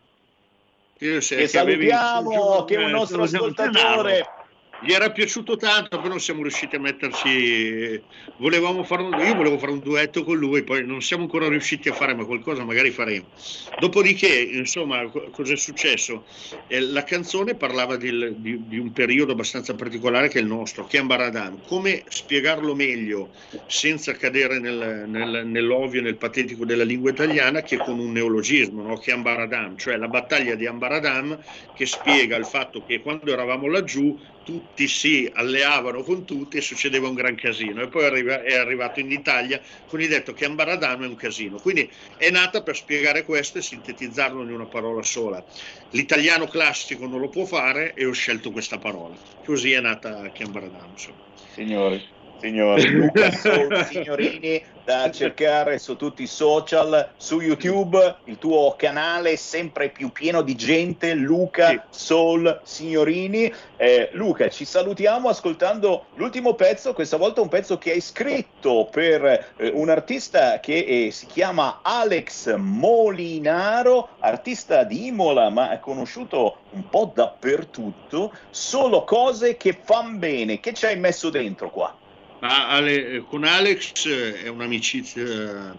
Che, 0.97 1.19
Che 1.19 1.35
che 1.47 1.57
avevi- 1.57 1.87
salutiamo, 1.87 2.65
che 2.65 2.75
è 2.75 2.77
un 2.77 2.89
eh, 2.89 2.91
nostro 2.91 3.23
ascoltatore. 3.23 3.71
Denarov. 3.71 4.38
Gli 4.81 4.93
era 4.93 5.11
piaciuto 5.11 5.57
tanto, 5.57 5.97
però 5.97 6.07
non 6.11 6.21
siamo 6.21 6.41
riusciti 6.41 6.75
a 6.75 6.79
metterci. 6.79 8.01
Volevamo 8.37 8.83
fare 8.85 9.01
un, 9.03 9.19
io 9.19 9.35
volevo 9.35 9.57
fare 9.57 9.73
un 9.73 9.79
duetto 9.81 10.23
con 10.23 10.37
lui, 10.37 10.63
poi 10.63 10.85
non 10.85 11.01
siamo 11.01 11.23
ancora 11.23 11.49
riusciti 11.49 11.89
a 11.89 11.93
fare, 11.93 12.13
ma 12.15 12.23
qualcosa 12.25 12.63
magari 12.63 12.89
faremo. 12.91 13.27
Dopodiché, 13.75 14.39
insomma, 14.41 15.09
co- 15.09 15.29
cosa 15.31 15.51
è 15.53 15.57
successo? 15.57 16.25
Eh, 16.65 16.79
la 16.79 17.03
canzone 17.03 17.57
parlava 17.57 17.97
del- 17.97 18.35
di, 18.37 18.67
di 18.67 18.77
un 18.77 18.93
periodo 18.93 19.33
abbastanza 19.33 19.75
particolare 19.75 20.29
che 20.29 20.39
è 20.39 20.41
il 20.41 20.47
nostro, 20.47 20.85
Chiambaradam. 20.85 21.61
Come 21.61 22.03
spiegarlo 22.07 22.73
meglio 22.73 23.33
senza 23.65 24.13
cadere 24.13 24.59
nel- 24.59 25.05
nel- 25.09 25.45
nell'ovvio, 25.45 26.01
nel 26.01 26.17
patetico 26.17 26.63
della 26.65 26.83
lingua 26.85 27.11
italiana, 27.11 27.61
che 27.63 27.81
con 27.81 27.99
un 27.99 28.11
neologismo, 28.13 28.81
no? 28.81 28.95
Chiambaradam, 28.97 29.75
cioè 29.77 29.97
la 29.97 30.07
battaglia 30.07 30.55
di 30.55 30.65
Ambaradam 30.65 31.37
che 31.73 31.85
spiega 31.85 32.35
il 32.37 32.45
fatto 32.45 32.81
che 32.83 33.01
quando 33.01 33.31
eravamo 33.31 33.67
laggiù 33.67 34.17
tutti 34.43 34.87
si 34.87 35.29
alleavano 35.31 36.01
con 36.03 36.25
tutti 36.25 36.57
e 36.57 36.61
succedeva 36.61 37.07
un 37.07 37.15
gran 37.15 37.35
casino. 37.35 37.81
E 37.81 37.87
poi 37.89 38.05
arriva- 38.05 38.41
è 38.43 38.55
arrivato 38.55 38.99
in 38.99 39.11
Italia 39.11 39.61
con 39.85 40.01
il 40.01 40.07
detto 40.09 40.33
che 40.33 40.45
Ambaradam 40.45 41.03
è 41.03 41.07
un 41.07 41.15
casino. 41.15 41.59
Quindi 41.59 41.91
è 42.15 42.29
nata 42.29 42.63
per 42.63 42.75
spiegare 42.75 43.23
questo 43.23 43.57
e 43.59 43.61
sintetizzarlo 43.61 44.41
in 44.43 44.51
una 44.51 44.67
parola 44.67 45.03
sola. 45.03 45.43
L'italiano 45.89 46.47
classico 46.47 47.05
non 47.07 47.19
lo 47.19 47.29
può 47.29 47.45
fare 47.45 47.93
e 47.93 48.05
ho 48.05 48.11
scelto 48.11 48.51
questa 48.51 48.77
parola. 48.77 49.19
Così 49.43 49.71
è 49.71 49.79
nata 49.81 50.29
Chiambaradam 50.31 50.91
insomma. 50.91 51.19
Signori, 51.33 52.01
signori, 52.39 52.87
Luca 52.89 53.31
Sol 53.31 53.85
Signorini 53.85 54.63
da 54.83 55.11
cercare 55.11 55.77
su 55.77 55.95
tutti 55.95 56.23
i 56.23 56.27
social, 56.27 57.11
su 57.17 57.39
YouTube, 57.41 58.15
il 58.23 58.39
tuo 58.39 58.73
canale 58.75 59.33
è 59.33 59.35
sempre 59.35 59.89
più 59.89 60.11
pieno 60.11 60.41
di 60.41 60.55
gente, 60.55 61.13
Luca 61.13 61.85
Sol 61.89 62.61
Signorini. 62.63 63.53
Eh, 63.77 64.09
Luca, 64.13 64.49
ci 64.49 64.65
salutiamo 64.65 65.29
ascoltando 65.29 66.05
l'ultimo 66.15 66.55
pezzo, 66.55 66.93
questa 66.93 67.17
volta 67.17 67.41
un 67.41 67.49
pezzo 67.49 67.77
che 67.77 67.91
hai 67.91 68.01
scritto 68.01 68.87
per 68.89 69.51
eh, 69.57 69.69
un 69.73 69.89
artista 69.89 70.59
che 70.59 70.77
eh, 70.77 71.11
si 71.11 71.27
chiama 71.27 71.81
Alex 71.83 72.55
Molinaro, 72.55 74.09
artista 74.19 74.83
di 74.83 75.07
Imola, 75.07 75.49
ma 75.49 75.71
è 75.71 75.79
conosciuto 75.79 76.61
un 76.71 76.89
po' 76.89 77.11
dappertutto, 77.13 78.33
solo 78.49 79.03
cose 79.03 79.55
che 79.55 79.77
fan 79.79 80.17
bene. 80.17 80.59
Che 80.59 80.73
ci 80.73 80.87
hai 80.87 80.97
messo 80.97 81.29
dentro 81.29 81.69
qua? 81.69 81.95
Ma 82.39 82.69
Ale- 82.69 83.25
con 83.25 83.43
Alex 83.43 84.05
eh, 84.05 84.43
è 84.43 84.47
un'amicizia 84.47 85.73
eh, 85.73 85.77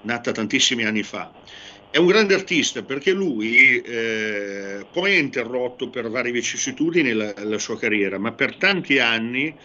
nata 0.00 0.32
tantissimi 0.32 0.84
anni 0.84 1.02
fa. 1.02 1.36
È 1.90 1.98
un 1.98 2.06
grande 2.06 2.34
artista 2.34 2.82
perché 2.84 3.12
lui 3.12 3.80
eh, 3.80 4.88
poi 4.90 5.12
è 5.12 5.16
interrotto 5.18 5.90
per 5.90 6.08
varie 6.08 6.32
vicissitudini 6.32 7.12
la, 7.12 7.34
la 7.36 7.58
sua 7.58 7.78
carriera, 7.78 8.18
ma 8.18 8.32
per 8.34 8.56
tanti 8.56 8.98
anni 8.98 9.58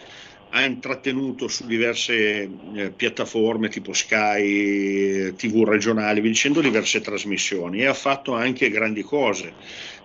ha 0.48 0.64
intrattenuto 0.64 1.48
su 1.48 1.66
diverse 1.66 2.42
eh, 2.74 2.92
piattaforme 2.94 3.68
tipo 3.68 3.92
Sky, 3.92 5.32
TV 5.34 5.64
regionali, 5.64 6.20
vi 6.20 6.28
dicendo 6.28 6.60
diverse 6.60 7.00
trasmissioni 7.00 7.80
e 7.80 7.86
ha 7.86 7.94
fatto 7.94 8.34
anche 8.34 8.68
grandi 8.70 9.02
cose 9.02 9.56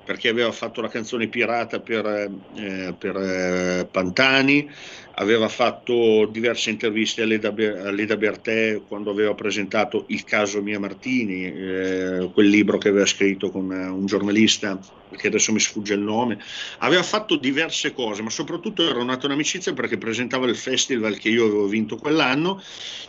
perché 0.09 0.29
aveva 0.29 0.51
fatto 0.51 0.81
la 0.81 0.87
canzone 0.87 1.27
pirata 1.27 1.81
per, 1.81 2.03
eh, 2.03 2.95
per, 2.97 3.15
eh, 3.15 3.87
Pantani, 3.91 4.67
aveva 5.11 5.47
fatto 5.49 6.25
diverse 6.31 6.71
interviste 6.71 7.21
a 7.21 7.25
Leda, 7.25 7.51
Be- 7.51 7.77
a 7.77 7.91
Leda 7.91 8.17
Bertè 8.17 8.85
quando 8.87 9.11
aveva 9.11 9.35
presentato 9.35 10.05
Il 10.07 10.23
caso 10.23 10.63
Mia 10.63 10.79
Martini, 10.79 11.43
eh, 11.45 12.31
quel 12.33 12.47
libro 12.47 12.79
che 12.79 12.89
aveva 12.89 13.05
scritto 13.05 13.51
con 13.51 13.71
eh, 13.71 13.85
un 13.85 14.07
giornalista 14.07 14.79
che 15.09 15.27
adesso 15.27 15.51
mi 15.51 15.59
sfugge 15.59 15.93
il 15.93 16.01
nome, 16.01 16.39
aveva 16.79 17.03
fatto 17.03 17.37
diverse 17.37 17.93
cose, 17.93 18.23
ma 18.23 18.31
soprattutto 18.31 18.89
era 18.89 19.03
nata 19.03 19.27
un'amicizia 19.27 19.73
perché 19.73 19.99
presentava 19.99 20.47
il 20.47 20.55
festival 20.55 21.19
che 21.19 21.29
io 21.29 21.45
avevo 21.45 21.67
vinto 21.67 21.97
quell'anno 21.97 22.59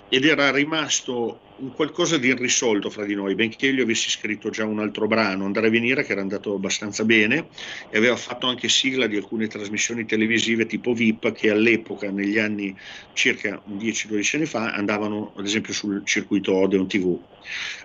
ed 0.07 0.27
era 0.27 0.51
rimasto 0.51 1.45
un 1.61 1.73
qualcosa 1.75 2.17
di 2.17 2.29
irrisolto 2.29 2.89
fra 2.89 3.05
di 3.05 3.15
noi, 3.15 3.35
benché 3.35 3.67
io 3.67 3.73
gli 3.73 3.81
avessi 3.81 4.11
scritto 4.11 4.51
già 4.51 4.65
un 4.65 4.79
altro 4.79 5.07
brano, 5.07 5.45
Andare 5.45 5.67
a 5.67 5.71
venire, 5.71 6.05
che 6.05 6.13
era 6.13 6.21
andato 6.21 6.55
abbastanza 6.55 7.05
bene, 7.05 7.49
e 7.91 7.99
aveva 7.99 8.17
fatto 8.17 8.47
anche 8.47 8.69
sigla 8.69 9.07
di 9.07 9.17
alcune 9.17 9.47
trasmissioni 9.47 10.07
televisive 10.07 10.67
tipo 10.67 10.95
VIP 10.95 11.33
che 11.33 11.51
all'epoca, 11.51 12.11
negli 12.11 12.39
anni 12.39 12.77
circa 13.13 13.63
10-12 13.69 14.37
anni 14.37 14.47
fa, 14.47 14.73
andavano 14.73 15.33
ad 15.37 15.45
esempio 15.45 15.73
sul 15.73 16.03
circuito 16.05 16.55
Odeon 16.55 16.89
TV. 16.89 17.19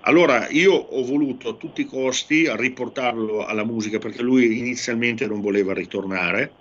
Allora 0.01 0.47
io 0.49 0.73
ho 0.73 1.03
voluto 1.03 1.49
a 1.49 1.53
tutti 1.53 1.81
i 1.81 1.85
costi 1.85 2.45
riportarlo 2.49 3.45
alla 3.45 3.65
musica 3.65 3.97
perché 3.97 4.21
lui 4.21 4.57
inizialmente 4.57 5.27
non 5.27 5.41
voleva 5.41 5.73
ritornare, 5.73 6.51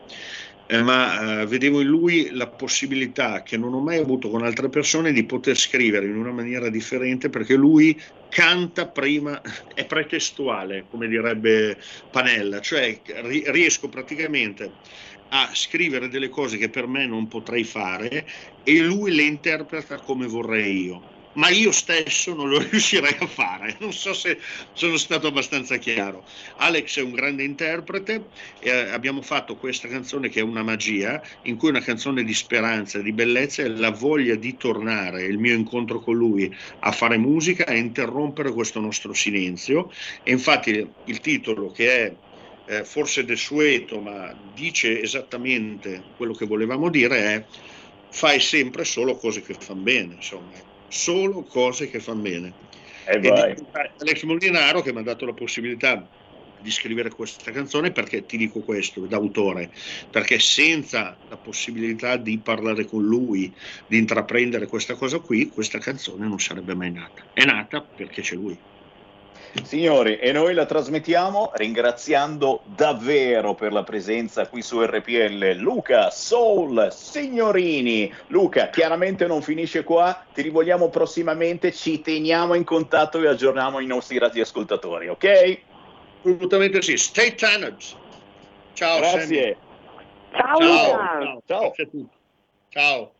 eh, 0.66 0.82
ma 0.82 1.42
eh, 1.42 1.46
vedevo 1.46 1.80
in 1.80 1.88
lui 1.88 2.30
la 2.30 2.50
possibilità 2.50 3.42
che 3.42 3.56
non 3.56 3.74
ho 3.74 3.80
mai 3.80 3.98
avuto 3.98 4.30
con 4.30 4.42
altre 4.44 4.68
persone 4.68 5.12
di 5.12 5.24
poter 5.26 5.56
scrivere 5.56 6.06
in 6.06 6.16
una 6.16 6.32
maniera 6.32 6.68
differente 6.70 7.28
perché 7.28 7.54
lui 7.54 8.00
canta 8.28 8.90
prima, 8.90 9.40
è 9.72 9.86
pretestuale, 9.86 10.86
come 10.88 11.06
direbbe 11.08 11.78
Panella, 12.10 12.60
cioè 12.60 13.00
ri- 13.04 13.44
riesco 13.50 13.88
praticamente 13.88 14.78
a 15.28 15.50
scrivere 15.54 16.08
delle 16.08 16.28
cose 16.28 16.56
che 16.58 16.70
per 16.70 16.86
me 16.86 17.06
non 17.06 17.28
potrei 17.28 17.64
fare 17.64 18.26
e 18.62 18.80
lui 18.82 19.14
le 19.14 19.22
interpreta 19.22 19.98
come 20.00 20.26
vorrei 20.26 20.82
io. 20.84 21.08
Ma 21.34 21.48
io 21.48 21.72
stesso 21.72 22.34
non 22.34 22.48
lo 22.48 22.58
riuscirei 22.70 23.16
a 23.18 23.26
fare, 23.26 23.76
non 23.80 23.92
so 23.92 24.12
se 24.12 24.38
sono 24.72 24.96
stato 24.96 25.26
abbastanza 25.26 25.76
chiaro. 25.76 26.24
Alex 26.56 26.98
è 26.98 27.02
un 27.02 27.12
grande 27.12 27.42
interprete 27.42 28.28
e 28.60 28.68
eh, 28.68 28.90
abbiamo 28.90 29.22
fatto 29.22 29.56
questa 29.56 29.88
canzone 29.88 30.28
che 30.28 30.40
è 30.40 30.42
una 30.42 30.62
magia, 30.62 31.22
in 31.42 31.56
cui 31.56 31.68
è 31.68 31.70
una 31.72 31.80
canzone 31.80 32.24
di 32.24 32.34
speranza, 32.34 33.00
di 33.00 33.12
bellezza 33.12 33.62
e 33.62 33.68
la 33.68 33.90
voglia 33.90 34.34
di 34.34 34.56
tornare, 34.56 35.24
il 35.24 35.38
mio 35.38 35.54
incontro 35.54 36.00
con 36.00 36.16
lui 36.16 36.54
a 36.80 36.92
fare 36.92 37.16
musica 37.16 37.64
e 37.66 37.78
interrompere 37.78 38.52
questo 38.52 38.80
nostro 38.80 39.12
silenzio. 39.12 39.90
E 40.22 40.30
infatti 40.32 40.88
il 41.04 41.20
titolo 41.20 41.70
che 41.70 42.06
è 42.06 42.16
eh, 42.66 42.84
forse 42.84 43.24
desueto, 43.24 44.00
ma 44.00 44.34
dice 44.54 45.00
esattamente 45.02 46.02
quello 46.16 46.32
che 46.32 46.46
volevamo 46.46 46.88
dire 46.90 47.18
è 47.18 47.44
fai 48.10 48.40
sempre 48.40 48.84
solo 48.84 49.16
cose 49.16 49.42
che 49.42 49.54
fanno 49.54 49.82
bene, 49.82 50.14
insomma, 50.14 50.72
solo 50.94 51.44
cose 51.44 51.90
che 51.90 51.98
fanno 51.98 52.22
bene. 52.22 52.54
E 53.06 53.20
e 53.26 53.54
Alex 53.98 54.22
Molinaro 54.22 54.80
che 54.80 54.92
mi 54.92 55.00
ha 55.00 55.02
dato 55.02 55.26
la 55.26 55.34
possibilità 55.34 56.08
di 56.56 56.70
scrivere 56.70 57.10
questa 57.10 57.50
canzone 57.50 57.90
perché 57.90 58.24
ti 58.24 58.36
dico 58.36 58.62
questo 58.62 59.06
da 59.06 59.16
autore 59.16 59.70
perché 60.08 60.38
senza 60.38 61.18
la 61.28 61.36
possibilità 61.36 62.16
di 62.16 62.40
parlare 62.40 62.86
con 62.86 63.02
lui 63.02 63.54
di 63.86 63.98
intraprendere 63.98 64.66
questa 64.66 64.94
cosa 64.94 65.18
qui 65.18 65.50
questa 65.50 65.78
canzone 65.78 66.26
non 66.26 66.38
sarebbe 66.38 66.74
mai 66.74 66.92
nata. 66.92 67.22
È 67.32 67.44
nata 67.44 67.82
perché 67.82 68.22
c'è 68.22 68.36
lui 68.36 68.58
Signori, 69.62 70.18
e 70.18 70.32
noi 70.32 70.54
la 70.54 70.66
trasmettiamo 70.66 71.52
ringraziando 71.54 72.62
davvero 72.64 73.54
per 73.54 73.72
la 73.72 73.82
presenza 73.84 74.48
qui 74.48 74.62
su 74.62 74.82
RPL 74.82 75.52
Luca 75.56 76.10
Soul 76.10 76.88
Signorini. 76.90 78.12
Luca, 78.28 78.68
chiaramente 78.70 79.26
non 79.26 79.42
finisce 79.42 79.84
qua, 79.84 80.24
ti 80.32 80.42
rivogliamo 80.42 80.88
prossimamente, 80.88 81.72
ci 81.72 82.00
teniamo 82.00 82.54
in 82.54 82.64
contatto 82.64 83.20
e 83.20 83.28
aggiorniamo 83.28 83.80
i 83.80 83.86
nostri 83.86 84.18
radioascoltatori, 84.18 85.08
ok? 85.08 85.58
assolutamente 86.24 86.80
sì 86.80 86.96
stay 86.96 87.34
tuned 87.34 87.76
ciao 88.72 88.98
Grazie. 88.98 89.56
Ciao, 90.32 90.58
ciao 90.58 90.58
Luca. 90.58 91.42
ciao, 91.46 91.60
Grazie 91.60 91.84
a 91.84 91.86
tutti. 91.86 92.16
ciao 92.70 93.12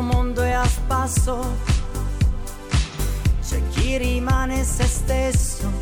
mondo 0.00 0.42
è 0.42 0.50
a 0.50 0.66
spasso, 0.66 1.56
c'è 3.42 3.60
chi 3.70 3.96
rimane 3.96 4.64
se 4.64 4.84
stesso, 4.84 5.72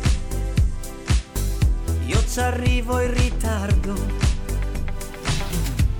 io 2.05 2.23
ci 2.27 2.39
arrivo 2.39 2.99
in 3.01 3.13
ritardo. 3.13 3.93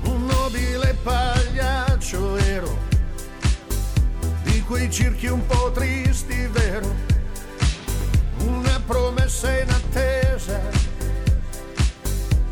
un 0.03 0.25
nobile 0.25 0.95
pagliaccio 1.03 2.37
ero 2.37 2.77
di 4.43 4.61
quei 4.63 4.89
circhi 4.89 5.27
un 5.27 5.45
po' 5.45 5.71
tristi, 5.73 6.47
vero? 6.47 6.95
Una 8.39 8.81
promessa 8.85 9.59
in 9.59 9.69
attesa 9.69 10.59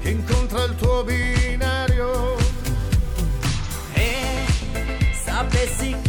che 0.02 0.10
incontra 0.10 0.64
il 0.66 0.76
tuo 0.76 1.04
binario. 1.04 2.45
E 5.36 5.38
sapessi 5.38 5.94
che 6.02 6.05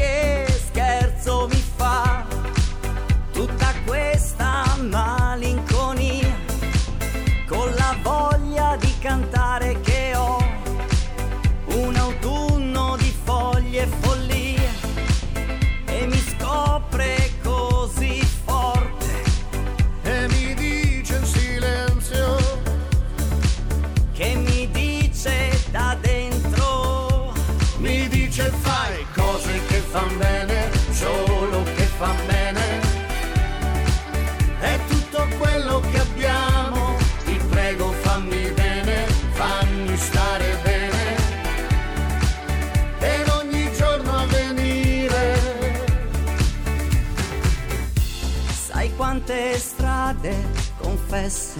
confesse, 51.27 51.59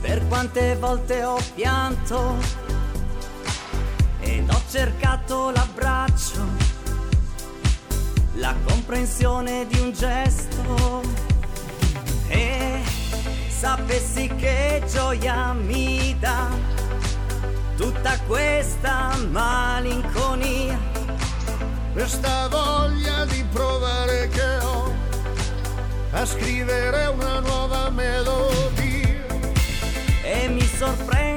per 0.00 0.24
quante 0.28 0.76
volte 0.76 1.24
ho 1.24 1.38
pianto 1.54 2.36
ed 4.20 4.48
ho 4.48 4.60
cercato 4.70 5.50
l'abbraccio, 5.50 6.46
la 8.34 8.54
comprensione 8.64 9.66
di 9.66 9.80
un 9.80 9.92
gesto 9.92 11.02
e 12.28 12.82
sapessi 13.48 14.28
che 14.36 14.82
gioia 14.88 15.52
mi 15.52 16.16
dà 16.20 16.48
tutta 17.76 18.18
questa 18.26 19.16
malinconia. 19.30 20.92
Questa 21.92 22.48
voglia 22.48 23.24
di 23.24 23.44
provare 23.52 24.28
che 24.28 24.56
ho 24.62 24.92
a 26.12 26.26
scrivere 26.26 27.06
una 27.06 27.38
nuova 27.40 27.90
melodia. 27.90 28.83
E 30.74 30.76
mi 30.76 30.76
sorprende 30.76 31.33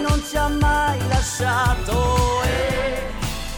non 0.00 0.22
ci 0.22 0.36
ha 0.36 0.48
mai 0.48 0.98
lasciato. 1.08 2.42
E... 2.42 2.70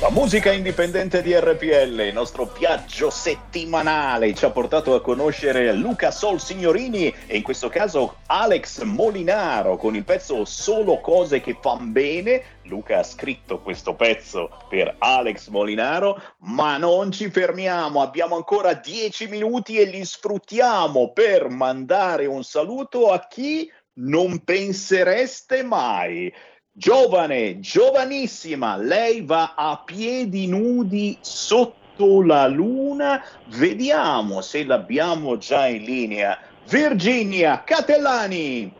La 0.02 0.10
musica 0.10 0.50
indipendente 0.50 1.22
di 1.22 1.32
RPL, 1.32 2.00
il 2.00 2.12
nostro 2.12 2.46
viaggio 2.58 3.08
settimanale, 3.08 4.34
ci 4.34 4.44
ha 4.44 4.50
portato 4.50 4.96
a 4.96 5.00
conoscere 5.00 5.72
Luca 5.74 6.10
Sol 6.10 6.40
Signorini 6.40 7.14
e 7.28 7.36
in 7.36 7.44
questo 7.44 7.68
caso 7.68 8.16
Alex 8.26 8.82
Molinaro 8.82 9.76
con 9.76 9.94
il 9.94 10.02
pezzo 10.02 10.44
Solo 10.44 11.00
cose 11.00 11.40
che 11.40 11.56
fan 11.60 11.92
bene. 11.92 12.42
Luca 12.62 12.98
ha 12.98 13.04
scritto 13.04 13.60
questo 13.60 13.94
pezzo 13.94 14.50
per 14.68 14.96
Alex 14.98 15.46
Molinaro, 15.50 16.20
ma 16.38 16.78
non 16.78 17.12
ci 17.12 17.30
fermiamo, 17.30 18.02
abbiamo 18.02 18.34
ancora 18.34 18.74
10 18.74 19.28
minuti 19.28 19.78
e 19.78 19.84
li 19.84 20.04
sfruttiamo 20.04 21.12
per 21.12 21.48
mandare 21.48 22.26
un 22.26 22.42
saluto 22.42 23.12
a 23.12 23.24
chi 23.28 23.70
non 23.94 24.42
pensereste 24.44 25.62
mai. 25.62 26.32
Giovane, 26.74 27.60
giovanissima, 27.60 28.76
lei 28.76 29.22
va 29.22 29.54
a 29.54 29.82
piedi 29.84 30.46
nudi 30.46 31.18
sotto 31.20 32.22
la 32.22 32.46
luna. 32.46 33.22
Vediamo 33.48 34.40
se 34.40 34.64
l'abbiamo 34.64 35.36
già 35.36 35.66
in 35.66 35.82
linea. 35.82 36.38
Virginia 36.68 37.62
Catellani. 37.62 38.72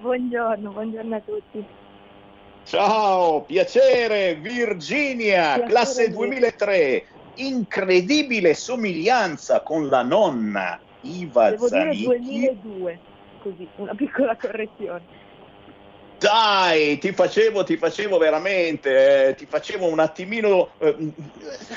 Buongiorno, 0.00 0.70
buongiorno 0.70 1.16
a 1.16 1.20
tutti. 1.20 1.64
Ciao, 2.64 3.42
piacere, 3.42 4.36
Virginia, 4.36 5.54
Piacere 5.54 5.66
classe 5.66 6.08
mio. 6.08 6.18
2003. 6.18 7.06
Incredibile 7.34 8.54
somiglianza 8.54 9.62
con 9.62 9.88
la 9.88 10.02
nonna 10.02 10.78
Iva 11.00 11.50
Devo 11.50 11.68
dire 11.68 11.94
Zanicchi. 11.94 12.04
2002, 12.04 12.98
così, 13.42 13.66
una 13.76 13.94
piccola 13.94 14.36
correzione. 14.36 15.30
Dai, 16.22 16.98
ti 16.98 17.10
facevo, 17.10 17.64
ti 17.64 17.76
facevo 17.76 18.16
veramente, 18.16 19.30
eh, 19.30 19.34
ti 19.34 19.44
facevo 19.44 19.88
un 19.88 19.98
attimino 19.98 20.68
eh, 20.78 21.12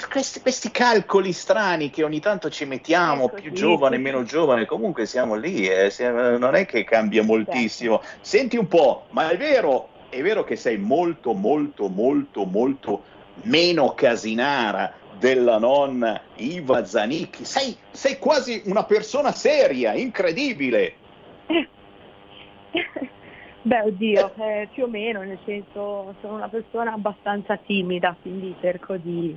questi, 0.07 0.39
questi, 0.39 0.69
calcoli 0.69 1.33
strani 1.33 1.89
che 1.89 2.03
ogni 2.03 2.19
tanto 2.19 2.51
ci 2.51 2.65
mettiamo, 2.65 3.25
ecco, 3.25 3.41
più 3.41 3.49
sì, 3.49 3.55
giovane, 3.55 3.95
sì. 3.95 4.01
meno 4.03 4.21
giovane, 4.21 4.67
comunque 4.67 5.07
siamo 5.07 5.33
lì, 5.33 5.67
eh, 5.67 5.89
siamo, 5.89 6.37
non 6.37 6.53
è 6.53 6.67
che 6.67 6.83
cambia 6.83 7.23
moltissimo. 7.23 8.03
Senti 8.21 8.55
un 8.55 8.67
po', 8.67 9.07
ma 9.09 9.29
è 9.29 9.37
vero, 9.37 9.89
è 10.09 10.21
vero 10.21 10.43
che 10.43 10.55
sei 10.55 10.77
molto, 10.77 11.33
molto, 11.33 11.87
molto, 11.87 12.45
molto 12.45 13.03
meno 13.43 13.95
casinara 13.95 14.93
della 15.17 15.57
nonna 15.57 16.21
Iva 16.35 16.85
Zanicchi, 16.85 17.45
sei, 17.45 17.75
sei 17.89 18.19
quasi 18.19 18.61
una 18.65 18.83
persona 18.83 19.31
seria, 19.31 19.93
incredibile. 19.93 20.97
Beh, 23.61 23.81
oddio, 23.81 24.31
eh, 24.37 24.67
più 24.71 24.83
o 24.83 24.87
meno, 24.87 25.21
nel 25.23 25.39
senso 25.43 26.13
sono 26.21 26.35
una 26.35 26.49
persona 26.49 26.93
abbastanza 26.93 27.57
timida, 27.57 28.15
quindi 28.21 28.55
cerco 28.61 28.95
di 28.97 29.35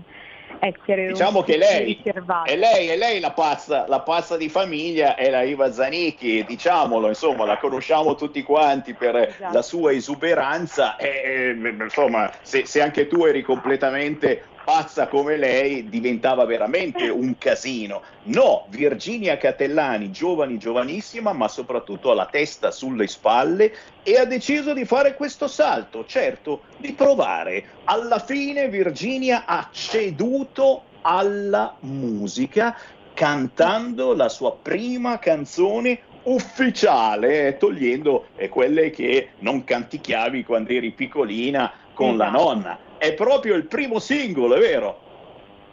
essere 0.60 1.08
diciamo 1.08 1.42
che 1.42 1.56
lei 1.56 2.00
è, 2.44 2.56
lei, 2.56 2.88
è 2.88 2.96
lei 2.96 3.20
la 3.20 3.30
pazza, 3.30 3.86
la 3.86 4.00
pazza 4.00 4.36
di 4.36 4.48
famiglia, 4.48 5.14
è 5.14 5.30
la 5.30 5.42
Iva 5.42 5.72
Zanicchi, 5.72 6.44
diciamolo, 6.44 7.08
insomma, 7.08 7.44
la 7.44 7.58
conosciamo 7.58 8.14
tutti 8.16 8.42
quanti 8.42 8.94
per 8.94 9.16
esatto. 9.16 9.52
la 9.52 9.62
sua 9.62 9.92
esuberanza 9.92 10.96
e, 10.96 11.56
insomma, 11.80 12.30
se, 12.42 12.66
se 12.66 12.82
anche 12.82 13.06
tu 13.06 13.24
eri 13.24 13.42
completamente 13.42 14.42
pazza 14.68 15.06
come 15.08 15.38
lei 15.38 15.88
diventava 15.88 16.44
veramente 16.44 17.08
un 17.08 17.38
casino. 17.38 18.02
No, 18.24 18.66
Virginia 18.68 19.38
Catellani, 19.38 20.10
giovane, 20.10 20.58
giovanissima, 20.58 21.32
ma 21.32 21.48
soprattutto 21.48 22.10
ha 22.10 22.14
la 22.14 22.26
testa 22.26 22.70
sulle 22.70 23.06
spalle 23.06 23.74
e 24.02 24.18
ha 24.18 24.26
deciso 24.26 24.74
di 24.74 24.84
fare 24.84 25.14
questo 25.14 25.48
salto, 25.48 26.04
certo, 26.04 26.64
di 26.76 26.92
provare. 26.92 27.64
Alla 27.84 28.18
fine 28.18 28.68
Virginia 28.68 29.44
ha 29.46 29.70
ceduto 29.72 30.82
alla 31.00 31.74
musica 31.80 32.76
cantando 33.14 34.14
la 34.14 34.28
sua 34.28 34.54
prima 34.54 35.18
canzone 35.18 35.98
ufficiale, 36.24 37.56
togliendo 37.56 38.26
eh, 38.36 38.50
quelle 38.50 38.90
che 38.90 39.30
non 39.38 39.64
canticchiavi 39.64 40.44
quando 40.44 40.72
eri 40.72 40.90
piccolina 40.90 41.72
con 41.94 42.16
esatto. 42.16 42.22
la 42.22 42.30
nonna 42.30 42.78
è 42.98 43.14
proprio 43.14 43.54
il 43.54 43.66
primo 43.66 43.98
singolo, 43.98 44.54
è 44.54 44.60
vero? 44.60 45.06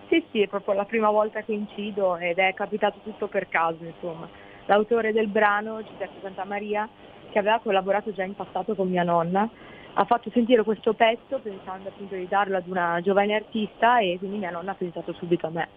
Sì, 0.08 0.24
sì, 0.32 0.42
è 0.42 0.48
proprio 0.48 0.76
la 0.76 0.86
prima 0.86 1.10
volta 1.10 1.42
che 1.42 1.52
incido 1.52 2.18
ed 2.18 2.38
è 2.38 2.54
capitato 2.54 3.00
tutto 3.04 3.28
per 3.28 3.50
caso, 3.50 3.84
insomma. 3.84 4.30
L'autore 4.68 5.12
del 5.12 5.28
brano, 5.28 5.84
Giuseppe 5.84 6.20
Santamaria, 6.22 6.88
che 7.32 7.40
aveva 7.40 7.60
collaborato 7.60 8.14
già 8.14 8.24
in 8.24 8.36
passato 8.36 8.76
con 8.76 8.90
mia 8.90 9.04
nonna, 9.04 9.50
ha 9.98 10.06
fatto 10.06 10.30
sentire 10.32 10.64
questo 10.64 10.94
pezzo 10.94 11.40
pensando 11.40 11.90
appunto 11.90 12.16
di 12.16 12.28
darlo 12.28 12.58
ad 12.58 12.68
una 12.68 13.00
giovane 13.02 13.36
artista 13.36 14.00
e 14.00 14.18
quindi 14.20 14.38
mia 14.38 14.52
nonna 14.52 14.72
ha 14.72 14.76
pensato 14.76 15.14
subito 15.14 15.48
a 15.48 15.50
me. 15.50 15.68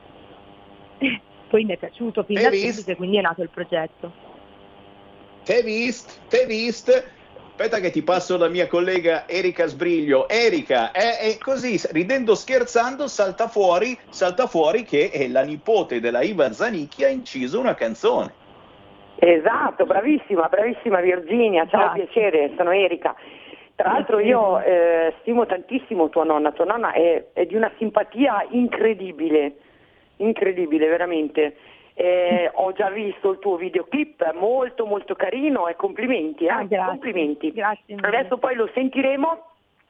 Poi 1.48 1.64
mi 1.64 1.72
è 1.72 1.78
piaciuto 1.78 2.24
fin 2.24 2.42
da 2.42 2.52
subito 2.52 2.90
e 2.90 2.96
quindi 2.96 3.16
è 3.16 3.22
nato 3.22 3.42
il 3.42 3.48
progetto. 3.48 4.12
Te 5.44 5.62
visto, 5.62 6.12
te 6.28 6.44
visto, 6.46 6.92
Aspetta 7.60 7.80
che 7.80 7.90
ti 7.90 8.02
passo 8.04 8.38
la 8.38 8.46
mia 8.46 8.68
collega 8.68 9.26
Erika 9.26 9.66
Sbriglio. 9.66 10.28
Erika, 10.28 10.92
è, 10.92 11.18
è, 11.18 11.38
così, 11.38 11.76
ridendo 11.90 12.36
scherzando, 12.36 13.08
salta 13.08 13.48
fuori, 13.48 13.98
salta 14.10 14.46
fuori 14.46 14.84
che 14.84 15.10
è 15.10 15.26
la 15.26 15.42
nipote 15.42 15.98
della 15.98 16.22
Iva 16.22 16.52
Zanicchi 16.52 17.02
ha 17.02 17.08
inciso 17.08 17.58
una 17.58 17.74
canzone. 17.74 18.32
Esatto, 19.16 19.86
bravissima, 19.86 20.46
bravissima 20.46 21.00
Virginia, 21.00 21.66
ciao, 21.66 21.94
Grazie. 21.94 22.04
piacere, 22.04 22.52
sono 22.56 22.70
Erika. 22.70 23.16
Tra 23.74 23.90
l'altro 23.90 24.20
io 24.20 24.60
eh, 24.60 25.14
stimo 25.22 25.44
tantissimo 25.44 26.10
tua 26.10 26.22
nonna, 26.22 26.52
tua 26.52 26.64
nonna 26.64 26.92
è, 26.92 27.24
è 27.32 27.44
di 27.44 27.56
una 27.56 27.72
simpatia 27.76 28.46
incredibile, 28.50 29.54
incredibile 30.18 30.86
veramente. 30.86 31.56
Eh, 32.00 32.48
ho 32.54 32.72
già 32.74 32.90
visto 32.90 33.32
il 33.32 33.40
tuo 33.40 33.56
videoclip, 33.56 34.32
molto 34.34 34.86
molto 34.86 35.16
carino 35.16 35.66
e 35.66 35.74
complimenti. 35.74 36.44
Eh? 36.44 36.48
Ah, 36.48 36.62
grazie. 36.62 36.90
complimenti. 36.90 37.50
Grazie 37.50 37.96
Adesso 38.00 38.38
poi 38.38 38.54
lo 38.54 38.70
sentiremo 38.72 39.42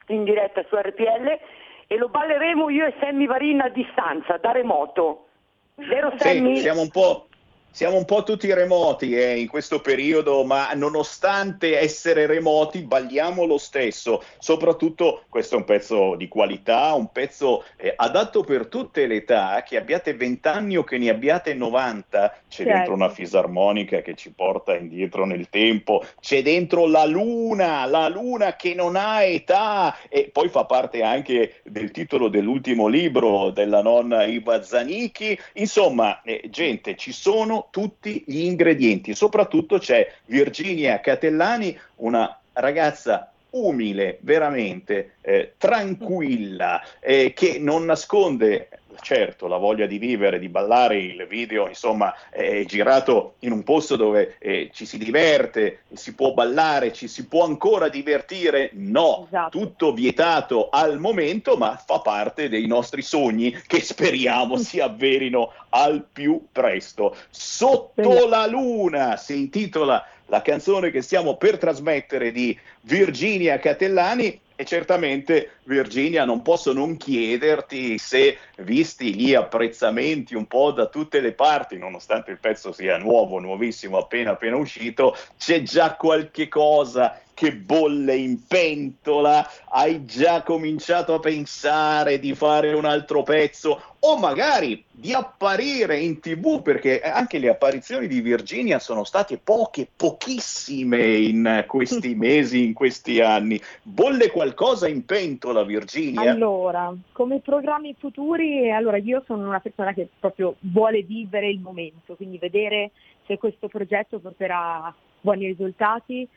in 0.07 0.23
diretta 0.23 0.63
su 0.67 0.75
RPL 0.75 1.39
e 1.85 1.97
lo 1.97 2.09
balleremo 2.09 2.69
io 2.69 2.87
e 2.87 2.95
Sammy 2.99 3.27
Varin 3.27 3.61
a 3.61 3.69
distanza, 3.69 4.37
da 4.37 4.51
remoto. 4.51 5.27
Vero 5.75 6.11
Sammy? 6.17 6.55
Sì, 6.55 6.61
siamo 6.61 6.81
un 6.81 6.89
po' 6.89 7.27
Siamo 7.71 7.97
un 7.97 8.05
po' 8.05 8.23
tutti 8.23 8.51
remoti 8.51 9.15
eh, 9.15 9.39
in 9.39 9.47
questo 9.47 9.79
periodo, 9.79 10.43
ma 10.43 10.73
nonostante 10.73 11.79
essere 11.79 12.25
remoti, 12.25 12.81
balliamo 12.81 13.45
lo 13.45 13.57
stesso. 13.57 14.21
Soprattutto 14.37 15.23
questo 15.29 15.55
è 15.55 15.59
un 15.59 15.63
pezzo 15.63 16.15
di 16.15 16.27
qualità, 16.27 16.93
un 16.93 17.11
pezzo 17.11 17.63
eh, 17.77 17.93
adatto 17.95 18.43
per 18.43 18.67
tutte 18.67 19.05
le 19.05 19.17
età, 19.17 19.63
che 19.65 19.77
abbiate 19.77 20.13
20 20.15 20.47
anni 20.47 20.77
o 20.77 20.83
che 20.83 20.97
ne 20.97 21.09
abbiate 21.09 21.53
90, 21.53 22.41
c'è 22.49 22.63
certo. 22.63 22.71
dentro 22.71 22.93
una 22.95 23.09
fisarmonica 23.09 24.01
che 24.01 24.15
ci 24.15 24.31
porta 24.31 24.75
indietro 24.75 25.25
nel 25.25 25.47
tempo, 25.49 26.03
c'è 26.19 26.41
dentro 26.41 26.85
la 26.85 27.05
luna, 27.05 27.85
la 27.85 28.09
luna 28.09 28.55
che 28.55 28.73
non 28.73 28.95
ha 28.95 29.23
età 29.23 29.95
e 30.09 30.29
poi 30.33 30.49
fa 30.49 30.65
parte 30.65 31.03
anche 31.03 31.61
del 31.63 31.91
titolo 31.91 32.27
dell'ultimo 32.29 32.87
libro 32.87 33.51
della 33.51 33.81
nonna 33.81 34.25
Iva 34.25 34.61
Zanicchi. 34.61 35.39
Insomma, 35.53 36.21
eh, 36.23 36.41
gente, 36.49 36.95
ci 36.97 37.13
sono 37.13 37.58
tutti 37.69 38.23
gli 38.25 38.41
ingredienti. 38.41 39.13
Soprattutto 39.13 39.77
c'è 39.77 40.11
Virginia 40.25 40.99
Catellani, 40.99 41.77
una 41.97 42.39
ragazza 42.53 43.31
umile, 43.51 44.19
veramente 44.21 45.15
eh, 45.21 45.53
tranquilla, 45.57 46.81
eh, 46.99 47.33
che 47.33 47.57
non 47.59 47.85
nasconde 47.85 48.69
certo 49.01 49.47
la 49.47 49.57
voglia 49.57 49.85
di 49.85 49.97
vivere, 49.97 50.39
di 50.39 50.49
ballare, 50.49 50.97
il 50.97 51.25
video 51.27 51.67
insomma 51.67 52.13
è 52.29 52.63
girato 52.65 53.35
in 53.39 53.51
un 53.51 53.63
posto 53.63 53.95
dove 53.95 54.35
eh, 54.39 54.69
ci 54.73 54.85
si 54.85 54.97
diverte, 54.97 55.81
si 55.93 56.13
può 56.13 56.33
ballare, 56.33 56.93
ci 56.93 57.07
si 57.07 57.27
può 57.27 57.45
ancora 57.45 57.89
divertire, 57.89 58.69
no, 58.73 59.25
esatto. 59.27 59.57
tutto 59.57 59.93
vietato 59.93 60.69
al 60.69 60.99
momento, 60.99 61.57
ma 61.57 61.81
fa 61.83 61.99
parte 61.99 62.49
dei 62.49 62.67
nostri 62.67 63.01
sogni 63.01 63.51
che 63.67 63.81
speriamo 63.81 64.57
si 64.57 64.79
avverino 64.79 65.51
al 65.69 66.05
più 66.11 66.47
presto. 66.51 67.15
Sotto 67.29 68.27
la 68.27 68.45
luna 68.47 69.17
si 69.17 69.37
intitola 69.37 70.05
la 70.27 70.41
canzone 70.41 70.91
che 70.91 71.01
stiamo 71.01 71.35
per 71.35 71.57
trasmettere 71.57 72.31
di 72.31 72.57
Virginia 72.81 73.59
Catellani 73.59 74.39
e 74.59 74.65
certamente, 74.65 75.51
Virginia, 75.63 76.25
non 76.25 76.41
posso 76.41 76.73
non 76.73 76.97
chiederti 76.97 77.97
se, 77.97 78.39
visti 78.57 79.15
gli 79.15 79.33
apprezzamenti 79.33 80.35
un 80.35 80.47
po' 80.47 80.71
da 80.71 80.87
tutte 80.87 81.21
le 81.21 81.31
parti, 81.31 81.77
nonostante 81.77 82.31
il 82.31 82.39
pezzo 82.39 82.73
sia 82.73 82.97
nuovo, 82.97 83.39
nuovissimo, 83.39 83.97
appena 83.97 84.31
appena 84.31 84.57
uscito, 84.57 85.15
c'è 85.37 85.61
già 85.61 85.95
qualche 85.95 86.49
cosa 86.49 87.21
che 87.39 87.55
bolle 87.55 88.17
in 88.17 88.45
pentola, 88.47 89.49
hai 89.69 90.03
già 90.03 90.43
cominciato 90.43 91.13
a 91.13 91.19
pensare 91.19 92.19
di 92.19 92.35
fare 92.35 92.73
un 92.73 92.83
altro 92.83 93.23
pezzo 93.23 93.81
o 93.99 94.17
magari 94.17 94.83
di 94.91 95.13
apparire 95.13 95.97
in 95.99 96.19
tv 96.19 96.61
perché 96.61 96.99
anche 96.99 97.39
le 97.39 97.47
apparizioni 97.47 98.07
di 98.07 98.19
Virginia 98.19 98.77
sono 98.79 99.05
state 99.05 99.37
poche, 99.37 99.87
pochissime 99.95 101.15
in 101.15 101.63
questi 101.65 102.13
mesi, 102.19 102.65
in 102.65 102.73
questi 102.73 103.21
anni. 103.21 103.57
Bolle 103.83 104.31
qualcosa 104.31 104.89
in 104.89 105.05
pentola 105.05 105.63
Virginia? 105.63 106.31
Allora, 106.31 106.93
come 107.13 107.39
programmi 107.39 107.95
futuri, 107.97 108.69
allora 108.69 108.97
io 108.97 109.23
sono 109.25 109.47
una 109.47 109.61
persona 109.61 109.93
che 109.93 110.09
proprio 110.19 110.55
vuole 110.59 111.03
vivere 111.03 111.49
il 111.49 111.61
momento, 111.61 112.15
quindi 112.15 112.37
vedere 112.37 112.91
se 113.25 113.37
questo 113.37 113.69
progetto 113.69 114.19
porterà 114.19 114.93
buoni 115.21 115.45
risultati 115.45 116.27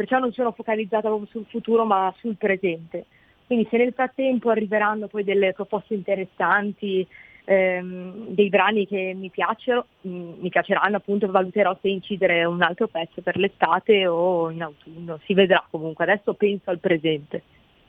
perciò 0.00 0.18
non 0.18 0.32
sono 0.32 0.52
focalizzata 0.52 1.08
proprio 1.08 1.28
sul 1.30 1.44
futuro 1.46 1.84
ma 1.84 2.10
sul 2.20 2.36
presente. 2.36 3.04
Quindi 3.46 3.68
se 3.70 3.76
nel 3.76 3.92
frattempo 3.92 4.48
arriveranno 4.48 5.08
poi 5.08 5.24
delle 5.24 5.52
proposte 5.52 5.92
interessanti, 5.92 7.06
ehm, 7.44 8.28
dei 8.28 8.48
brani 8.48 8.86
che 8.86 9.12
mi 9.14 9.28
piacciono, 9.28 9.84
mm, 10.08 10.40
mi 10.40 10.48
piaceranno 10.48 10.96
appunto, 10.96 11.30
valuterò 11.30 11.76
se 11.82 11.88
incidere 11.88 12.46
un 12.46 12.62
altro 12.62 12.88
pezzo 12.88 13.20
per 13.20 13.36
l'estate 13.36 14.06
o 14.06 14.48
in 14.48 14.62
autunno, 14.62 15.20
si 15.26 15.34
vedrà 15.34 15.62
comunque, 15.70 16.04
adesso 16.04 16.32
penso 16.32 16.70
al 16.70 16.78
presente. 16.78 17.42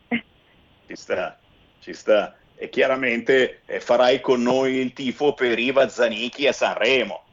Ci 0.87 0.95
sta, 0.97 1.39
ci 1.79 1.93
sta. 1.93 2.35
E 2.55 2.67
chiaramente 2.67 3.61
eh, 3.65 3.79
farai 3.79 4.19
con 4.19 4.41
noi 4.41 4.75
il 4.75 4.91
tifo 4.91 5.33
per 5.33 5.57
Iva 5.57 5.87
Zanicchi 5.87 6.45
a 6.45 6.51
Sanremo. 6.51 7.23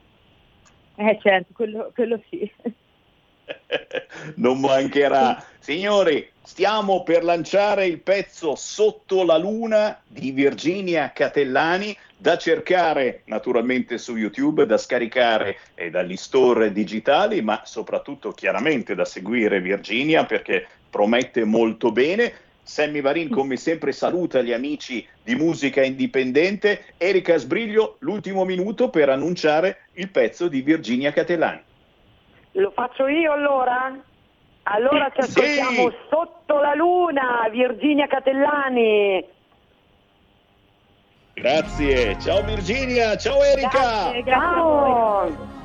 Eh 0.94 1.18
certo, 1.20 1.48
quello, 1.52 1.90
quello 1.92 2.22
sì. 2.30 2.48
Non 4.36 4.60
mancherà. 4.60 5.44
Signori, 5.58 6.28
stiamo 6.42 7.02
per 7.02 7.24
lanciare 7.24 7.86
il 7.86 7.98
pezzo 7.98 8.54
Sotto 8.54 9.24
la 9.24 9.36
luna 9.36 10.00
di 10.06 10.30
Virginia 10.30 11.12
Catellani 11.12 11.96
da 12.16 12.36
cercare 12.36 13.22
naturalmente 13.26 13.96
su 13.96 14.16
YouTube, 14.16 14.66
da 14.66 14.76
scaricare 14.76 15.58
eh, 15.74 15.90
dagli 15.90 16.16
store 16.16 16.72
digitali, 16.72 17.42
ma 17.42 17.62
soprattutto 17.64 18.32
chiaramente 18.32 18.94
da 18.94 19.04
seguire 19.04 19.60
Virginia 19.60 20.24
perché 20.24 20.66
promette 20.90 21.44
molto 21.44 21.92
bene. 21.92 22.32
Sammy 22.62 23.00
Varin, 23.00 23.30
come 23.30 23.56
sempre, 23.56 23.92
saluta 23.92 24.42
gli 24.42 24.52
amici 24.52 25.06
di 25.22 25.34
musica 25.36 25.82
indipendente. 25.82 26.84
Erika 26.98 27.36
Sbriglio, 27.38 27.96
l'ultimo 28.00 28.44
minuto 28.44 28.90
per 28.90 29.08
annunciare 29.08 29.84
il 29.94 30.10
pezzo 30.10 30.48
di 30.48 30.60
Virginia 30.60 31.12
Catellani. 31.12 31.60
Lo 32.52 32.70
faccio 32.74 33.06
io 33.06 33.32
allora? 33.32 33.94
Allora 34.64 35.10
ci 35.14 35.22
Sì. 35.22 35.28
ascoltiamo 35.40 35.92
sotto 36.10 36.58
la 36.60 36.74
luna, 36.74 37.48
Virginia 37.50 38.06
Catellani. 38.06 39.24
Grazie, 41.34 42.18
ciao 42.20 42.42
Virginia, 42.42 43.16
ciao 43.16 43.42
Erika. 43.42 44.12
Ciao. 44.26 45.56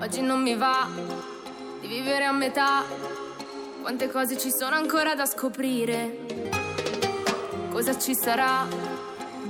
Oggi 0.00 0.22
non 0.22 0.40
mi 0.42 0.54
va 0.56 0.88
di 1.80 1.86
vivere 1.86 2.24
a 2.24 2.32
metà. 2.32 2.82
Quante 3.82 4.08
cose 4.10 4.38
ci 4.38 4.48
sono 4.50 4.74
ancora 4.74 5.14
da 5.14 5.26
scoprire. 5.26 6.18
Cosa 7.70 7.96
ci 7.98 8.14
sarà? 8.14 8.66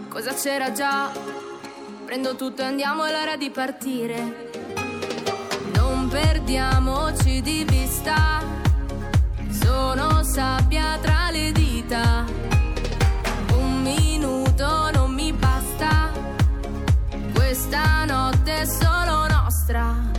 Cosa 0.09 0.33
c'era 0.35 0.73
già? 0.73 1.11
Prendo 2.07 2.37
tutto 2.37 2.63
e 2.63 2.67
andiamo, 2.67 3.05
è 3.05 3.11
l'ora 3.11 3.37
di 3.37 3.51
partire. 3.51 4.53
Non 5.75 6.07
perdiamoci 6.09 7.43
di 7.43 7.67
vista. 7.69 8.45
Sono 9.51 10.23
sabbia 10.23 10.99
tra 11.03 11.31
le 11.33 11.51
dita. 11.51 12.25
Un 13.57 13.83
minuto 13.83 14.91
non 14.93 15.15
mi 15.15 15.33
basta. 15.33 16.13
Questa 17.35 18.05
notte 18.05 18.61
è 18.61 18.65
solo 18.65 19.27
nostra. 19.27 20.16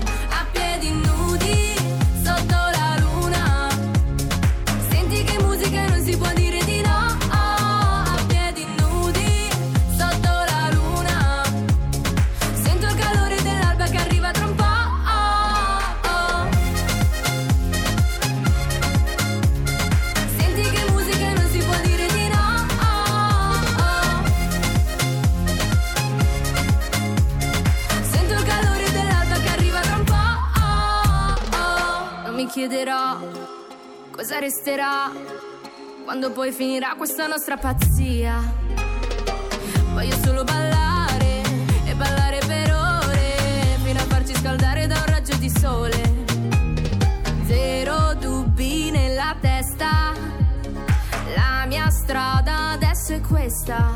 Chiederò 32.68 33.18
cosa 34.12 34.40
resterà 34.40 35.10
quando 36.04 36.32
poi 36.32 36.52
finirà 36.52 36.96
questa 36.98 37.26
nostra 37.26 37.56
pazzia. 37.56 38.42
Voglio 39.94 40.18
solo 40.22 40.44
ballare 40.44 41.44
e 41.86 41.96
ballare 41.96 42.40
per 42.46 42.74
ore 42.74 43.78
fino 43.86 44.00
a 44.00 44.04
farci 44.04 44.36
scaldare 44.36 44.86
da 44.86 44.96
un 44.98 45.06
raggio 45.06 45.38
di 45.38 45.50
sole. 45.50 46.26
Zero 47.46 48.14
dubbi 48.16 48.92
nella 48.92 49.34
testa, 49.40 50.12
la 51.36 51.66
mia 51.68 51.90
strada 51.90 52.72
adesso 52.72 53.14
è 53.14 53.22
questa. 53.22 53.94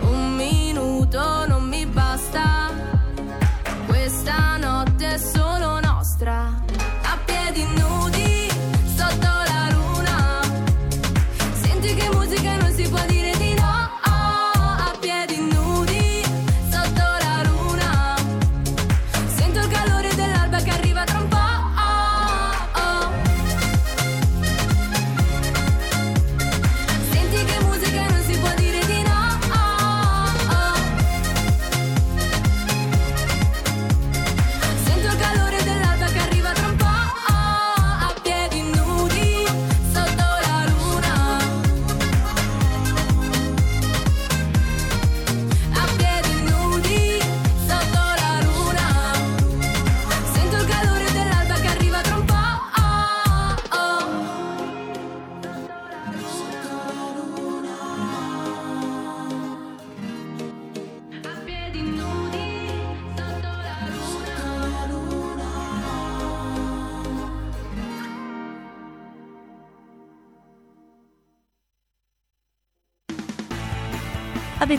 Un 0.00 0.34
minuto 0.34 1.46
non 1.46 1.55